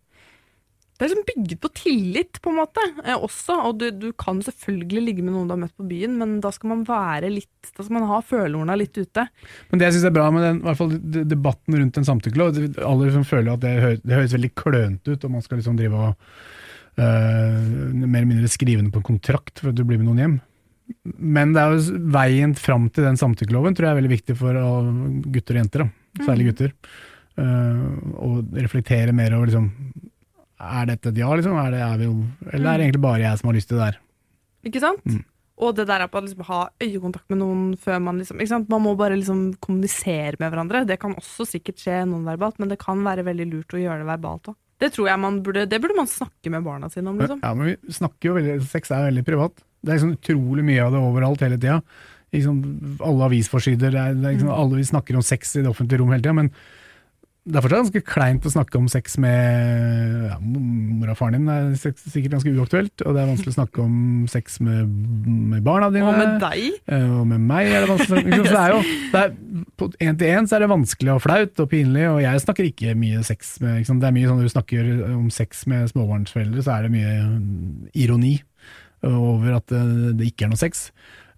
Det 1.01 1.07
er 1.07 1.15
liksom 1.15 1.29
bygget 1.31 1.61
på 1.63 1.69
tillit, 1.73 2.37
på 2.45 2.51
en 2.51 2.59
måte, 2.59 2.81
eh, 3.01 3.17
også. 3.17 3.55
Og 3.65 3.79
du, 3.81 3.87
du 3.89 4.11
kan 4.13 4.37
selvfølgelig 4.45 5.01
ligge 5.01 5.23
med 5.25 5.33
noen 5.33 5.47
du 5.49 5.55
har 5.55 5.61
møtt 5.63 5.73
på 5.73 5.87
byen, 5.89 6.13
men 6.19 6.35
da 6.43 6.51
skal 6.53 6.69
man 6.75 6.83
være 6.85 7.31
litt 7.33 7.71
Da 7.73 7.81
skal 7.81 7.95
man 7.95 8.05
ha 8.05 8.19
følehorna 8.21 8.75
litt 8.77 8.99
ute. 8.99 9.23
Men 9.71 9.81
det 9.81 9.87
jeg 9.87 9.95
syns 9.95 10.05
er 10.11 10.13
bra 10.13 10.27
med 10.29 10.45
den, 10.45 10.59
i 10.61 10.67
hvert 10.67 10.77
fall 10.77 10.93
debatten 11.31 11.79
rundt 11.79 11.97
en 11.97 12.05
samtykkelov 12.05 12.59
Alle 12.85 13.07
liksom 13.07 13.25
føler 13.25 13.49
at 13.55 13.63
det, 13.63 13.71
hø 13.81 13.89
det 13.97 14.13
høres 14.13 14.35
veldig 14.37 14.51
klønete 14.61 15.15
ut, 15.15 15.25
og 15.25 15.33
man 15.39 15.45
skal 15.47 15.57
liksom 15.57 15.79
drive 15.79 16.03
og 16.05 16.11
uh, 17.01 17.01
mer 17.01 18.21
eller 18.21 18.29
mindre 18.35 18.51
skrive 18.53 18.83
under 18.83 18.93
på 18.93 19.01
en 19.01 19.09
kontrakt 19.09 19.63
for 19.63 19.71
at 19.73 19.79
du 19.79 19.81
blir 19.81 19.97
med 19.97 20.11
noen 20.11 20.21
hjem. 20.21 20.37
Men 21.17 21.55
det 21.55 21.63
er 21.63 21.73
jo 21.73 22.03
veien 22.13 22.53
fram 22.53 22.91
til 22.93 23.09
den 23.09 23.17
samtykkeloven 23.17 23.73
tror 23.73 23.89
jeg 23.89 23.95
er 23.95 24.01
veldig 24.03 24.13
viktig 24.19 24.37
for 24.37 24.61
gutter 25.33 25.57
og 25.57 25.63
jenter, 25.63 25.87
da. 25.87 26.27
særlig 26.29 26.51
gutter. 26.51 26.77
Uh, 27.41 27.89
og 28.21 28.53
reflektere 28.53 29.17
mer 29.17 29.33
over 29.33 29.49
liksom 29.49 29.71
Er 30.61 30.87
dette 30.91 31.09
et 31.09 31.19
ja, 31.19 31.33
liksom? 31.33 31.57
Er 31.57 31.73
det, 31.73 31.81
er 31.81 31.99
vi 31.99 32.07
eller 32.53 32.71
er 32.71 32.79
det 32.79 32.87
egentlig 32.87 33.03
bare 33.03 33.25
jeg 33.25 33.41
som 33.41 33.49
har 33.49 33.57
lyst 33.57 33.69
til 33.71 33.79
det 33.79 33.89
der? 33.89 33.99
Ikke 34.69 34.81
sant? 34.83 35.05
Mm. 35.09 35.23
Og 35.61 35.75
det 35.77 35.85
der 35.89 36.05
at 36.05 36.13
man 36.13 36.25
liksom 36.25 36.45
ha 36.47 36.61
øyekontakt 36.81 37.29
med 37.29 37.41
noen 37.41 37.63
før 37.81 37.99
man 38.01 38.17
liksom 38.21 38.39
ikke 38.41 38.53
sant? 38.53 38.69
Man 38.71 38.81
må 38.85 38.95
bare 38.97 39.17
liksom 39.17 39.43
kommunisere 39.61 40.39
med 40.41 40.49
hverandre. 40.49 40.83
Det 40.89 40.97
kan 41.01 41.13
også 41.17 41.45
sikkert 41.49 41.81
skje 41.81 41.99
nonverbalt, 42.09 42.57
men 42.61 42.71
det 42.71 42.79
kan 42.81 43.01
være 43.05 43.25
veldig 43.27 43.47
lurt 43.51 43.75
å 43.77 43.81
gjøre 43.81 44.01
det 44.01 44.09
verbalt 44.09 44.53
òg. 44.53 44.57
Det 44.81 44.89
tror 44.95 45.11
jeg 45.11 45.21
man 45.21 45.35
burde 45.45 45.67
Det 45.69 45.77
burde 45.77 45.93
man 45.99 46.09
snakke 46.09 46.49
med 46.49 46.65
barna 46.65 46.89
sine 46.89 47.11
om, 47.11 47.19
liksom. 47.21 47.43
Ja, 47.43 47.53
men 47.53 47.69
vi 47.69 47.93
snakker 47.93 48.31
jo 48.31 48.37
veldig 48.39 48.55
Sex 48.65 48.89
er 48.89 49.03
jo 49.03 49.11
veldig 49.11 49.25
privat. 49.27 49.61
Det 49.81 49.91
er 49.91 49.99
liksom 49.99 50.15
utrolig 50.17 50.65
mye 50.65 50.87
av 50.87 50.95
det 50.95 51.03
overalt 51.05 51.45
hele 51.45 51.59
tida. 51.61 51.79
Liksom, 52.33 52.61
alle 53.05 53.27
avisforsider, 53.27 53.93
det 53.93 54.01
er, 54.01 54.17
det 54.17 54.27
er 54.29 54.35
liksom, 54.37 54.53
alle 54.55 54.79
vi 54.79 54.87
snakker 54.87 55.17
om 55.19 55.25
sex 55.25 55.57
i 55.59 55.65
det 55.65 55.69
offentlige 55.69 56.01
rom 56.01 56.13
hele 56.13 56.23
tida, 56.23 56.37
men 56.37 56.49
det 57.41 57.57
er 57.57 57.63
fortsatt 57.65 57.79
ganske 57.81 58.01
kleint 58.05 58.43
å 58.45 58.51
snakke 58.53 58.77
om 58.77 58.85
sex 58.91 59.15
med 59.17 60.27
ja, 60.29 60.35
mor 60.45 61.09
og 61.09 61.17
faren 61.17 61.39
din. 61.39 61.47
Det 61.49 61.55
er 61.89 61.95
sikkert 62.13 62.35
ganske 62.35 62.51
uaktuelt, 62.53 63.01
og 63.01 63.15
det 63.15 63.21
er 63.23 63.29
vanskelig 63.31 63.53
å 63.53 63.55
snakke 63.55 63.81
om 63.81 63.95
sex 64.29 64.59
med, 64.61 64.91
med 65.25 65.63
barna 65.65 65.87
dine. 65.89 66.05
Og 66.05 66.19
med 66.19 66.35
deg? 66.43 66.75
Eh, 66.85 67.07
Og 67.17 67.23
med 67.31 67.41
meg 67.49 67.71
er 67.71 67.81
det 67.87 67.89
vanskelig. 67.95 68.35
Så 68.37 68.43
det 68.45 68.59
er 68.61 68.75
jo, 68.75 68.83
det 69.15 69.23
er, 69.23 69.33
på 69.81 69.87
én 70.05 70.19
til 70.21 70.29
én 70.35 70.45
er 70.53 70.63
det 70.65 70.69
vanskelig 70.69 71.13
og 71.15 71.23
flaut 71.25 71.63
og 71.65 71.69
pinlig, 71.71 72.03
og 72.11 72.19
jeg 72.21 72.43
snakker 72.45 72.67
ikke 72.69 72.93
mye 73.01 73.23
sex 73.25 73.55
med? 73.63 73.81
Det 73.89 74.09
er 74.11 74.15
mye 74.19 74.29
sånn 74.29 74.37
Når 74.43 74.51
du 74.51 74.53
snakker 74.53 74.91
om 75.15 75.25
sex 75.33 75.65
med 75.71 75.89
småbarnsforeldre, 75.95 76.61
så 76.67 76.75
er 76.77 76.85
det 76.85 76.93
mye 76.93 77.15
ironi 78.05 78.35
over 79.01 79.57
at 79.57 79.65
det, 79.73 79.81
det 80.19 80.29
ikke 80.29 80.45
er 80.45 80.53
noe 80.53 80.61
sex. 80.61 80.91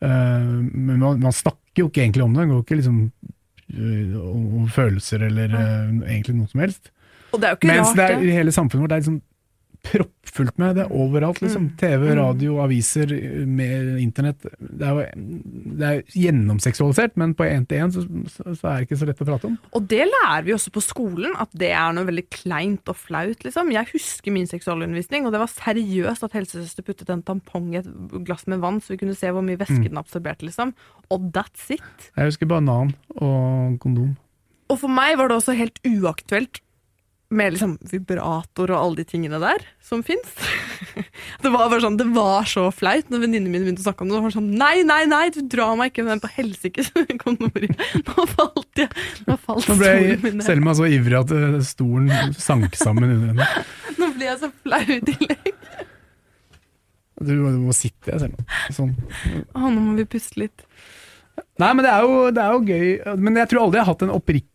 Eh, 0.04 0.52
Men 0.68 1.00
man, 1.00 1.24
man 1.24 1.32
snakker 1.32 1.86
jo 1.86 1.88
ikke 1.88 2.04
egentlig 2.04 2.28
om 2.28 2.36
det. 2.36 2.44
Man 2.44 2.58
går 2.58 2.66
ikke 2.68 2.80
liksom 2.82 3.00
eh, 3.08 3.32
om 3.72 4.48
om 4.60 4.66
følelser 4.70 5.24
eller 5.30 5.54
eh, 5.58 5.94
egentlig 6.10 6.36
noe 6.38 6.52
som 6.52 6.64
helst. 6.64 6.92
Og 7.34 7.42
det 7.42 7.48
er 7.48 7.56
jo 7.56 7.60
ikke 7.62 7.70
Mens 7.72 7.94
rart, 7.98 8.18
det 8.20 8.28
i 8.30 8.36
hele 8.36 8.52
samfunnet 8.54 8.84
vårt 8.84 8.94
det 8.94 8.98
er 8.98 9.06
liksom 9.06 9.22
proppfullt 9.84 10.58
med 10.58 10.76
det 10.80 10.86
overalt. 10.92 11.42
liksom. 11.44 11.68
Mm. 11.70 11.78
TV, 11.78 12.06
Mm. 12.14 12.18
radio, 12.18 12.58
aviser, 12.64 13.08
med 13.46 14.00
internett. 14.02 14.42
Det 14.60 14.82
er 14.88 14.94
jo 14.94 15.06
det 15.78 15.84
er 15.90 16.02
gjennomseksualisert, 16.16 17.16
men 17.20 17.34
på 17.36 17.44
én 17.46 17.66
til 17.68 17.78
én 17.84 17.92
så, 17.92 18.04
så, 18.56 18.68
er 18.70 18.80
det 18.80 18.88
ikke 18.88 19.00
så 19.02 19.08
lett 19.10 19.22
å 19.22 19.28
prate 19.28 19.46
om. 19.50 19.58
Og 19.74 19.88
det 19.88 20.06
lærer 20.08 20.44
vi 20.48 20.54
også 20.56 20.72
på 20.72 20.82
skolen, 20.84 21.36
at 21.40 21.50
det 21.54 21.72
er 21.72 21.92
noe 21.94 22.06
veldig 22.08 22.26
kleint 22.30 22.88
og 22.90 22.96
flaut. 22.96 23.44
liksom. 23.44 23.72
Jeg 23.72 23.92
husker 23.94 24.32
min 24.32 24.48
seksualundervisning, 24.48 25.26
og 25.26 25.32
det 25.36 25.40
var 25.44 25.52
seriøst 25.52 26.24
at 26.24 26.32
helsesøster 26.40 26.84
puttet 26.88 27.10
en 27.10 27.24
tampong 27.24 27.74
i 27.76 27.82
et 27.84 27.88
glass 28.26 28.48
med 28.48 28.60
vann, 28.64 28.80
så 28.82 28.94
vi 28.96 28.98
kunne 29.04 29.16
se 29.18 29.28
hvor 29.28 29.44
mye 29.44 29.58
væske 29.58 29.80
Mm. 29.84 29.90
den 29.90 29.98
absorberte. 29.98 30.44
liksom. 30.46 30.74
Og 31.12 31.32
that's 31.34 31.70
it. 31.70 32.12
Jeg 32.16 32.26
husker 32.32 32.46
banan 32.48 32.94
og 33.18 33.80
kondom. 33.80 34.16
Og 34.70 34.80
for 34.80 34.88
meg 34.88 35.18
var 35.18 35.28
det 35.28 35.38
også 35.38 35.56
helt 35.56 35.80
uaktuelt 35.86 36.60
med 37.36 37.56
liksom 37.56 37.76
vibrator 37.92 38.72
og 38.72 38.80
alle 38.80 39.02
de 39.02 39.06
tingene 39.10 39.40
der 39.42 39.64
som 39.84 40.04
fins. 40.06 40.30
Det 41.44 41.52
var 41.52 41.68
bare 41.72 41.82
sånn, 41.84 41.98
det 42.00 42.06
var 42.16 42.46
så 42.48 42.68
flaut 42.72 43.10
når 43.12 43.24
venninnene 43.26 43.52
mine 43.52 43.66
begynte 43.66 43.84
å 43.84 43.88
snakke 43.88 44.06
om 44.06 44.12
det. 44.12 44.16
Det 44.16 44.24
var 44.26 44.34
sånn, 44.36 44.50
Nei, 44.60 44.84
nei, 44.88 45.02
nei, 45.10 45.24
du 45.34 45.42
drar 45.50 45.74
meg 45.80 45.92
ikke 45.92 46.06
med 46.06 46.16
den 46.16 46.24
på 46.24 46.32
helsike! 46.38 46.86
Nå 48.08 48.26
falt 48.32 48.84
jeg. 48.84 48.90
Nå 49.28 49.38
falt 49.42 49.70
Nå 49.70 49.78
ble 49.80 49.94
min. 50.24 50.44
Selma 50.46 50.76
så 50.78 50.88
ivrig 50.88 51.18
at 51.20 51.34
eh, 51.36 51.60
stolen 51.68 52.36
sank 52.40 52.78
sammen 52.80 53.10
under 53.10 53.34
henne. 53.34 53.66
Nå 54.00 54.12
ble 54.16 54.30
jeg 54.30 54.40
så 54.44 54.52
flau 54.64 54.84
i 54.86 55.00
tillegg. 55.10 55.54
Du 57.24 57.34
må 57.64 57.76
sitte, 57.76 58.18
Selma. 58.20 58.46
Sånn. 58.74 58.96
Å, 59.54 59.68
nå 59.68 59.80
må 59.80 59.98
vi 60.00 60.08
puste 60.16 60.42
litt. 60.44 60.66
Nei, 61.62 61.70
men 61.70 61.84
det 61.86 61.92
er, 61.92 62.06
jo, 62.06 62.30
det 62.34 62.42
er 62.42 62.56
jo 62.56 62.64
gøy. 62.66 63.18
Men 63.22 63.38
jeg 63.42 63.52
tror 63.52 63.66
aldri 63.66 63.80
jeg 63.80 63.86
har 63.86 63.94
hatt 63.94 64.06
en 64.08 64.14
oppriktig 64.16 64.53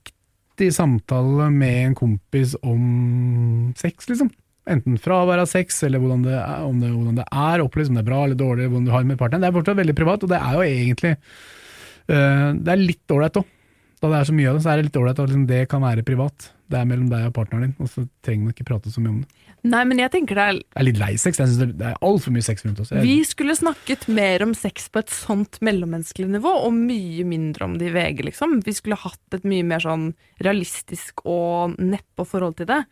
samtale 0.74 1.48
med 1.54 1.78
en 1.86 1.96
kompis 1.98 2.54
om 2.62 3.72
sex, 3.78 4.08
liksom. 4.10 4.30
Enten 4.68 4.98
fravær 5.00 5.40
av 5.40 5.48
sex, 5.48 5.78
eller 5.86 6.02
hvordan 6.02 6.26
det 6.26 6.34
er, 6.36 6.64
om 6.66 6.80
det, 6.82 6.90
hvordan 6.92 7.20
det 7.20 7.28
er 7.28 7.62
opplevd, 7.64 7.92
om 7.92 7.96
det 7.96 8.02
er 8.02 8.08
bra 8.10 8.18
eller 8.24 8.38
dårlig, 8.38 8.66
hvordan 8.68 8.88
du 8.88 8.92
har 8.92 9.04
det 9.04 9.10
med 9.12 9.20
partneren. 9.20 9.44
Det 9.44 9.48
er 9.48 9.56
fortsatt 9.56 9.80
veldig 9.80 9.96
privat, 9.96 10.26
og 10.26 10.32
det 10.34 10.40
er 10.42 10.58
jo 10.58 10.66
egentlig 10.66 11.14
uh, 11.16 12.50
Det 12.58 12.74
er 12.74 12.82
litt 12.82 13.14
ålreit 13.16 13.40
òg. 13.40 13.54
Da 13.98 14.10
det 14.12 14.18
er 14.18 14.28
så 14.28 14.36
mye 14.36 14.50
av 14.50 14.58
det, 14.58 14.62
så 14.62 14.70
er 14.70 14.78
det 14.78 14.88
litt 14.90 14.98
ålreit 15.00 15.22
at 15.22 15.30
liksom, 15.30 15.46
det 15.48 15.62
kan 15.72 15.82
være 15.82 16.04
privat. 16.06 16.50
Det 16.68 16.76
er 16.76 16.88
mellom 16.88 17.08
deg 17.08 17.24
og 17.30 17.32
partneren 17.32 17.64
din, 17.64 17.76
og 17.80 17.88
så 17.88 18.02
trenger 18.24 18.44
man 18.44 18.52
ikke 18.52 18.66
prate 18.68 18.92
så 18.92 19.00
mye 19.00 19.14
om 19.14 19.20
det. 19.22 19.46
Nei, 19.68 19.80
men 19.88 19.98
jeg 19.98 20.12
tenker 20.12 20.38
det 20.38 20.44
er 20.44 20.58
Jeg 20.58 20.80
er 20.82 20.86
litt 20.86 21.00
lei 21.00 21.10
sex. 21.16 21.40
Jeg 21.40 21.48
synes 21.48 21.76
det- 21.78 21.86
er 21.88 21.96
altfor 22.04 22.30
mye 22.34 22.44
sex 22.44 22.64
rundt 22.64 22.80
oss. 22.80 22.90
Jeg, 22.92 23.02
Vi 23.02 23.24
skulle 23.24 23.56
snakket 23.56 24.06
mer 24.08 24.42
om 24.42 24.54
sex 24.54 24.88
på 24.88 25.00
et 25.00 25.10
sånt 25.10 25.58
mellommenneskelig 25.60 26.28
nivå, 26.28 26.52
og 26.66 26.72
mye 26.72 27.24
mindre 27.24 27.64
om 27.64 27.78
det 27.78 27.88
i 27.88 27.94
VG, 27.96 28.22
liksom. 28.28 28.62
Vi 28.62 28.72
skulle 28.72 28.96
hatt 28.96 29.18
et 29.32 29.44
mye 29.44 29.64
mer 29.64 29.80
sånn 29.80 30.14
realistisk 30.40 31.24
og 31.24 31.76
neppe 31.78 32.24
forhold 32.26 32.56
til 32.56 32.66
det. 32.66 32.84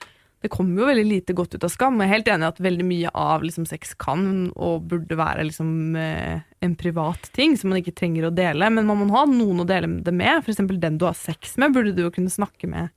Det 0.42 0.50
kommer 0.50 0.82
jo 0.82 0.88
veldig 0.90 1.06
lite 1.08 1.34
godt 1.34 1.54
ut 1.54 1.64
av 1.64 1.70
skam, 1.70 1.96
jeg 1.98 2.08
er 2.08 2.14
helt 2.14 2.28
enig 2.28 2.44
i 2.44 2.48
at 2.52 2.58
veldig 2.58 2.84
mye 2.84 3.10
av 3.14 3.42
liksom, 3.42 3.66
sex 3.66 3.94
kan 3.94 4.52
og 4.54 4.88
burde 4.88 5.16
være 5.16 5.46
liksom, 5.48 5.96
eh, 5.96 6.40
en 6.62 6.76
privat 6.76 7.30
ting 7.32 7.56
som 7.56 7.70
man 7.70 7.80
ikke 7.80 7.94
trenger 7.94 8.28
å 8.28 8.34
dele, 8.34 8.68
men 8.70 8.86
man 8.86 8.98
må 8.98 9.10
ha 9.16 9.24
noen 9.24 9.64
å 9.64 9.66
dele 9.66 10.02
det 10.02 10.12
med. 10.12 10.44
Eksempel 10.44 10.78
den 10.78 10.98
du 10.98 11.06
har 11.06 11.14
sex 11.14 11.56
med, 11.56 11.72
burde 11.72 11.94
du 11.96 12.02
jo 12.02 12.10
kunne 12.10 12.32
snakke 12.32 12.68
med 12.68 12.90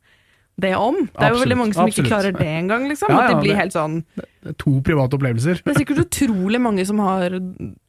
det 0.60 0.74
om. 0.76 0.96
Det 0.96 1.10
er 1.10 1.10
jo 1.10 1.26
Absolutt, 1.26 1.42
veldig 1.46 1.58
mange 1.60 1.74
som 1.78 1.88
ikke 1.92 2.06
klarer 2.08 2.36
det 2.38 2.48
engang, 2.48 2.88
liksom. 2.90 3.10
Ja, 3.10 3.18
at 3.20 3.30
ja, 3.30 3.36
de 3.36 3.42
blir 3.44 3.54
det- 3.54 3.60
helt 3.60 3.74
sånn 3.74 4.04
to 4.58 4.82
private 4.82 5.18
opplevelser. 5.18 5.62
det 5.64 5.74
er 5.76 5.80
sikkert 5.80 6.04
utrolig 6.06 6.62
mange 6.62 6.86
som 6.86 7.00
har 7.00 7.30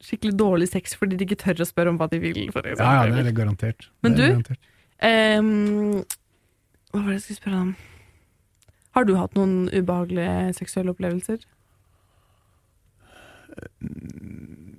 skikkelig 0.02 0.34
dårlig 0.36 0.68
sex 0.68 0.94
fordi 0.94 1.16
de 1.16 1.24
ikke 1.26 1.38
tør 1.44 1.60
å 1.62 1.68
spørre 1.68 1.88
om 1.88 1.98
hva 1.98 2.08
de 2.10 2.18
vil. 2.18 2.50
For 2.52 2.62
Ja, 2.66 3.04
ja, 3.04 3.10
det 3.10 3.26
er 3.26 3.32
garantert. 3.32 3.88
Men 4.02 4.12
er 4.12 4.16
du? 4.16 4.26
garantert. 4.28 4.58
Um, 5.02 6.04
hva 6.92 7.00
var 7.04 7.06
det 7.12 7.20
jeg 7.20 7.22
skulle 7.36 7.40
spørre 7.42 7.60
om? 7.60 7.76
Har 8.96 9.04
du 9.04 9.14
hatt 9.16 9.34
noen 9.34 9.68
ubehagelige 9.72 10.54
seksuelle 10.58 10.90
opplevelser? 10.90 11.38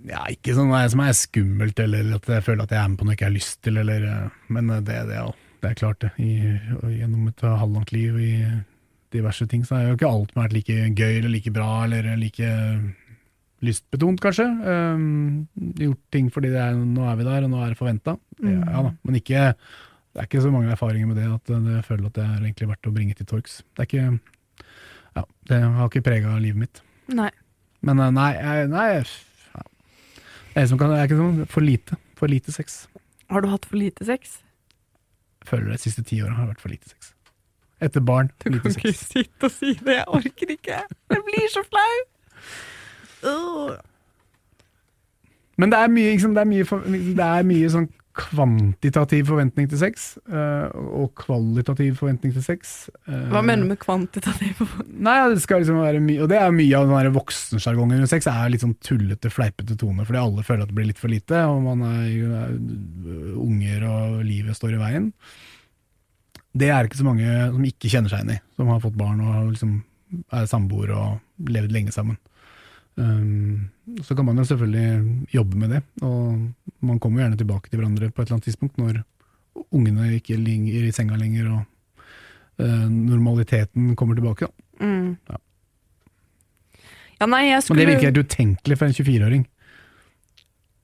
Ja, 0.09 0.23
ikke 0.31 0.55
sånn 0.57 0.71
som 0.91 0.99
er 1.03 1.13
skummelt, 1.17 1.79
eller 1.79 2.15
at 2.17 2.25
jeg 2.27 2.43
føler 2.43 2.63
at 2.65 2.73
jeg 2.73 2.81
er 2.81 2.89
med 2.91 2.99
på 2.99 3.05
noe 3.05 3.13
jeg 3.13 3.19
ikke 3.19 3.27
har 3.29 3.35
lyst 3.37 3.61
til, 3.65 3.77
eller 3.77 4.05
eh, 4.09 4.29
Men 4.49 4.69
eh, 4.69 4.79
det, 4.81 4.97
det, 5.11 5.17
jo- 5.19 5.35
det 5.61 5.69
er 5.71 5.77
klart, 5.77 5.99
det. 6.01 6.11
I, 6.17 6.31
gjennom 6.97 7.27
et 7.29 7.41
halvlangt 7.45 7.91
liv 7.93 8.15
i 8.19 8.31
diverse 9.13 9.45
ting, 9.51 9.63
så 9.67 9.75
er 9.77 9.87
jo 9.89 9.97
ikke 9.99 10.09
alt 10.09 10.31
vært 10.37 10.53
like 10.55 10.73
gøy 10.97 11.17
eller 11.19 11.29
like 11.33 11.51
bra 11.53 11.83
eller 11.85 12.07
like 12.17 12.47
lystbetont, 13.61 14.21
kanskje. 14.23 14.45
Um, 14.65 15.47
gjort 15.77 16.01
ting 16.13 16.29
fordi 16.33 16.49
det 16.53 16.61
er, 16.63 16.75
nå 16.79 17.05
er 17.11 17.17
vi 17.19 17.27
der, 17.27 17.45
og 17.45 17.51
nå 17.53 17.59
er 17.61 17.73
det 17.73 17.79
forventa. 17.79 18.15
Mm. 18.41 18.55
ja 18.65 18.83
da, 18.87 18.91
men 19.05 19.19
ikke 19.19 19.41
det 20.11 20.19
er 20.19 20.27
ikke 20.27 20.41
så 20.43 20.49
mange 20.51 20.71
erfaringer 20.73 21.07
med 21.07 21.19
det 21.21 21.27
at 21.31 21.51
eh, 21.53 21.67
jeg 21.77 21.85
føler 21.87 22.07
at 22.09 22.15
det 22.17 22.23
er 22.25 22.39
egentlig 22.41 22.67
verdt 22.67 22.87
å 22.89 22.91
bringe 22.95 23.13
til 23.15 23.27
torgs. 23.29 23.59
Det 23.77 23.83
er 23.85 23.87
ikke 23.87 24.07
ja, 25.15 25.23
Det 25.47 25.59
har 25.77 25.85
ikke 25.87 26.01
prega 26.03 26.33
livet 26.41 26.59
mitt. 26.65 26.81
Nei. 27.15 27.29
Men 27.85 28.01
eh, 28.03 28.09
nei, 28.17 28.31
jeg, 28.35 28.65
nei 28.73 28.87
jeg- 28.89 29.13
ja. 29.53 29.63
Det 30.57 30.65
som 30.67 30.81
kan, 30.81 30.91
det 30.91 30.97
er 30.99 31.07
ikke 31.07 31.19
sånn 31.21 31.39
for 31.53 31.63
lite. 31.63 31.95
For 32.19 32.27
lite 32.27 32.51
sex. 32.51 32.81
Har 33.31 33.45
du 33.45 33.47
hatt 33.53 33.63
for 33.69 33.79
lite 33.79 34.03
sex? 34.09 34.41
Føler 35.45 35.71
de 35.71 35.77
siste 35.81 36.03
ti 36.03 36.21
åra 36.21 36.33
har 36.37 36.47
vært 36.51 36.61
for 36.61 36.69
lite 36.69 36.89
sex. 36.89 37.13
Etter 37.81 38.03
barn, 38.05 38.29
Du 38.43 38.49
lite 38.49 38.61
kan 38.61 38.71
sex. 38.71 38.83
ikke 38.85 38.97
sitte 39.23 39.47
og 39.47 39.51
si 39.51 39.73
det, 39.73 39.95
jeg 39.95 40.05
orker 40.07 40.51
ikke. 40.53 40.81
Jeg 41.09 41.23
blir 41.29 41.47
så 41.49 41.63
flau. 41.69 41.95
Uh. 43.23 43.77
Men 45.57 45.71
det 45.71 45.79
er 45.79 45.87
mye, 45.87 46.11
liksom, 46.11 46.35
det 46.35 46.41
er 46.41 46.49
mye, 46.49 46.65
for, 46.65 46.85
det 46.85 47.25
er 47.25 47.43
mye 47.43 47.69
sånn 47.73 47.89
kvantitativ 48.17 49.27
forventning 49.29 49.67
til 49.71 49.79
sex, 49.79 50.05
eh, 50.27 50.67
og 50.75 51.13
kvalitativ 51.19 51.95
forventning 51.99 52.33
til 52.35 52.43
sex. 52.45 52.89
eh, 53.07 53.27
Hva 53.31 53.41
mener 53.45 53.63
du 53.63 53.69
med 53.71 53.79
kvantitativ? 53.81 54.59
Nei, 54.91 55.15
det 55.33 55.43
skal 55.43 55.63
liksom 55.63 55.79
være 55.81 56.01
mye, 56.03 56.23
og 56.23 56.31
det 56.31 56.39
er 56.41 56.55
mye 56.55 56.79
av 56.79 56.91
den 56.91 57.13
voksensjargongen 57.15 58.01
rundt 58.01 58.11
sex, 58.11 58.27
er 58.27 58.51
litt 58.51 58.65
sånn 58.65 58.75
tullete, 58.83 59.31
fleipete 59.31 59.77
tone, 59.79 60.05
fordi 60.07 60.21
alle 60.21 60.43
føler 60.47 60.65
at 60.65 60.73
det 60.73 60.77
blir 60.79 60.89
litt 60.91 61.01
for 61.01 61.13
lite, 61.13 61.43
og 61.47 61.61
man 61.65 61.85
er, 61.87 62.09
er 62.47 63.37
unger 63.37 63.87
og 63.89 64.19
livet 64.27 64.59
står 64.59 64.75
i 64.75 64.81
veien. 64.81 65.11
Det 66.51 66.67
er 66.67 66.83
ikke 66.87 66.99
så 66.99 67.07
mange 67.07 67.29
som 67.53 67.63
ikke 67.63 67.93
kjenner 67.93 68.11
seg 68.11 68.25
inn 68.25 68.35
i, 68.35 68.41
som 68.59 68.67
har 68.73 68.83
fått 68.83 68.99
barn 68.99 69.21
og 69.23 69.53
liksom 69.53 69.77
er 70.35 70.49
samboere 70.51 70.97
og 70.99 71.47
levd 71.51 71.71
lenge 71.71 71.93
sammen. 71.95 72.17
Um, 72.99 73.69
så 74.03 74.15
kan 74.15 74.25
man 74.27 74.37
jo 74.37 74.43
selvfølgelig 74.43 75.27
jobbe 75.33 75.57
med 75.57 75.69
det, 75.75 75.81
og 76.03 76.83
man 76.83 76.99
kommer 76.99 77.23
gjerne 77.23 77.39
tilbake 77.39 77.69
til 77.69 77.79
hverandre 77.79 78.11
på 78.11 78.21
et 78.21 78.27
eller 78.27 78.37
annet 78.37 78.49
tidspunkt 78.49 78.77
når 78.81 79.01
ungene 79.71 80.15
ikke 80.17 80.37
ligger 80.39 80.87
i 80.87 80.91
senga 80.95 81.17
lenger 81.19 81.47
og 81.51 81.61
eh, 82.63 82.89
normaliteten 82.91 83.95
kommer 83.99 84.15
tilbake. 84.15 84.47
Mm. 84.79 85.15
Ja. 85.29 85.39
Ja, 87.21 87.27
nei, 87.29 87.43
jeg 87.51 87.61
Men 87.69 87.77
det 87.77 87.87
virker 87.87 88.07
helt 88.09 88.23
utenkelig 88.25 88.77
for 88.79 88.89
en 88.89 88.95
24-åring. 88.97 89.41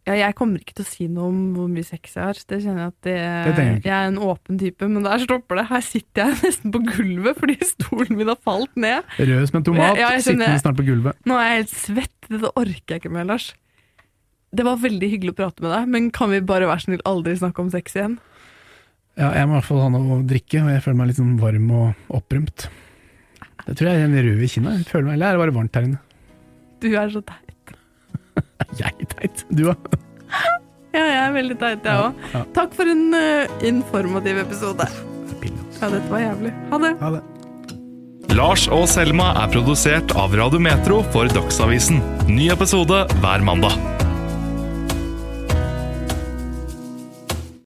Ja, 0.08 0.15
jeg 0.15 0.36
kommer 0.39 0.62
ikke 0.62 0.78
til 0.78 0.86
å 0.86 0.88
si 0.88 1.06
noe 1.12 1.28
om 1.28 1.39
hvor 1.58 1.67
mye 1.67 1.84
sex 1.84 2.13
jeg 2.15 2.24
har. 2.24 2.38
Det 2.48 2.62
kjenner 2.63 2.86
Jeg 2.86 2.91
at 2.93 2.98
det, 3.04 3.15
Det 3.58 3.65
jeg, 3.65 3.80
jeg 3.84 3.93
er 3.98 4.06
en 4.08 4.20
åpen 4.24 4.60
type, 4.62 4.88
men 4.88 5.04
der 5.04 5.24
stopper 5.26 5.60
det. 5.60 5.65
Her 5.67 5.84
sitter 5.84 6.22
jeg 6.24 6.38
nesten 6.46 6.74
på 6.76 6.82
gulvet 6.88 7.41
fordi 7.41 7.58
stolen 7.67 8.20
min 8.20 8.32
har 8.32 8.39
falt 8.48 8.72
ned. 8.80 9.04
Rød 9.20 9.50
som 9.52 9.60
en 9.60 9.67
tomat, 9.67 10.00
Ja, 10.00 10.13
sittende 10.24 10.54
snart 10.63 10.80
på 10.80 10.86
gulvet. 10.88 11.20
Nå 11.28 11.36
er 11.41 11.50
jeg 11.50 11.60
helt 11.65 11.76
svett. 11.76 12.30
Det 12.32 12.54
orker 12.54 12.96
jeg 12.96 13.04
ikke 13.04 13.12
mer, 13.17 13.28
Lars. 13.28 13.50
Det 14.56 14.63
var 14.63 14.80
veldig 14.80 15.10
hyggelig 15.12 15.36
å 15.36 15.39
prate 15.41 15.63
med 15.65 15.74
deg, 15.76 15.91
men 15.91 16.10
kan 16.15 16.32
vi 16.32 16.39
bare 16.39 16.70
være 16.70 16.86
snill 16.86 17.04
aldri 17.10 17.36
snakke 17.36 17.65
om 17.65 17.72
sex 17.74 17.98
igjen? 17.98 18.15
Ja, 19.20 19.34
jeg 19.36 19.50
må 19.50 19.58
i 19.58 19.58
hvert 19.58 19.67
fall 19.67 19.82
ha 19.84 19.89
noe 19.91 20.20
å 20.22 20.26
drikke, 20.30 20.62
og 20.63 20.72
jeg 20.72 20.84
føler 20.86 21.00
meg 21.02 21.10
litt 21.12 21.20
sånn 21.20 21.36
varm 21.41 21.67
og 21.74 22.13
opprømt. 22.15 22.70
Det 23.67 23.76
tror 23.76 23.89
jeg 23.89 24.00
er 24.00 24.08
en 24.08 24.15
rød 24.30 24.43
i 24.46 24.50
kinnet. 24.52 24.88
Føler 24.88 25.10
meg, 25.10 25.17
eller 25.17 25.28
er 25.28 25.36
det 25.36 25.43
bare 25.43 25.56
varmt 25.58 25.76
her 25.76 25.88
inne? 25.89 26.00
Du 26.80 26.88
er 26.93 27.12
så 27.12 27.24
teit. 28.78 28.82
Er 28.82 28.91
jeg 29.02 29.10
teit? 29.15 29.45
Du 29.52 29.63
da? 29.69 29.76
Ja, 30.95 31.04
jeg 31.04 31.21
er 31.21 31.34
veldig 31.36 31.58
teit, 31.62 31.86
jeg 31.86 32.08
òg. 32.08 32.21
ja. 32.34 32.43
Takk 32.56 32.76
for 32.78 32.89
en 32.89 33.08
uh, 33.13 33.58
informativ 33.67 34.41
episode. 34.45 34.88
Ja, 35.78 35.91
dette 35.93 36.08
var 36.10 36.23
jævlig. 36.23 36.54
Ha 36.71 36.80
det. 36.82 36.93
Ha 37.04 37.12
det. 37.17 37.23
Lars 38.38 38.65
og 38.73 38.88
Selma 38.91 39.30
er 39.43 39.54
produsert 39.54 40.12
av 40.19 40.34
Radio 40.38 40.60
Metro 40.62 41.00
for 41.13 41.30
Dagsavisen. 41.32 42.02
Ny 42.30 42.50
episode 42.54 43.06
hver 43.21 43.45
mandag. 43.45 44.07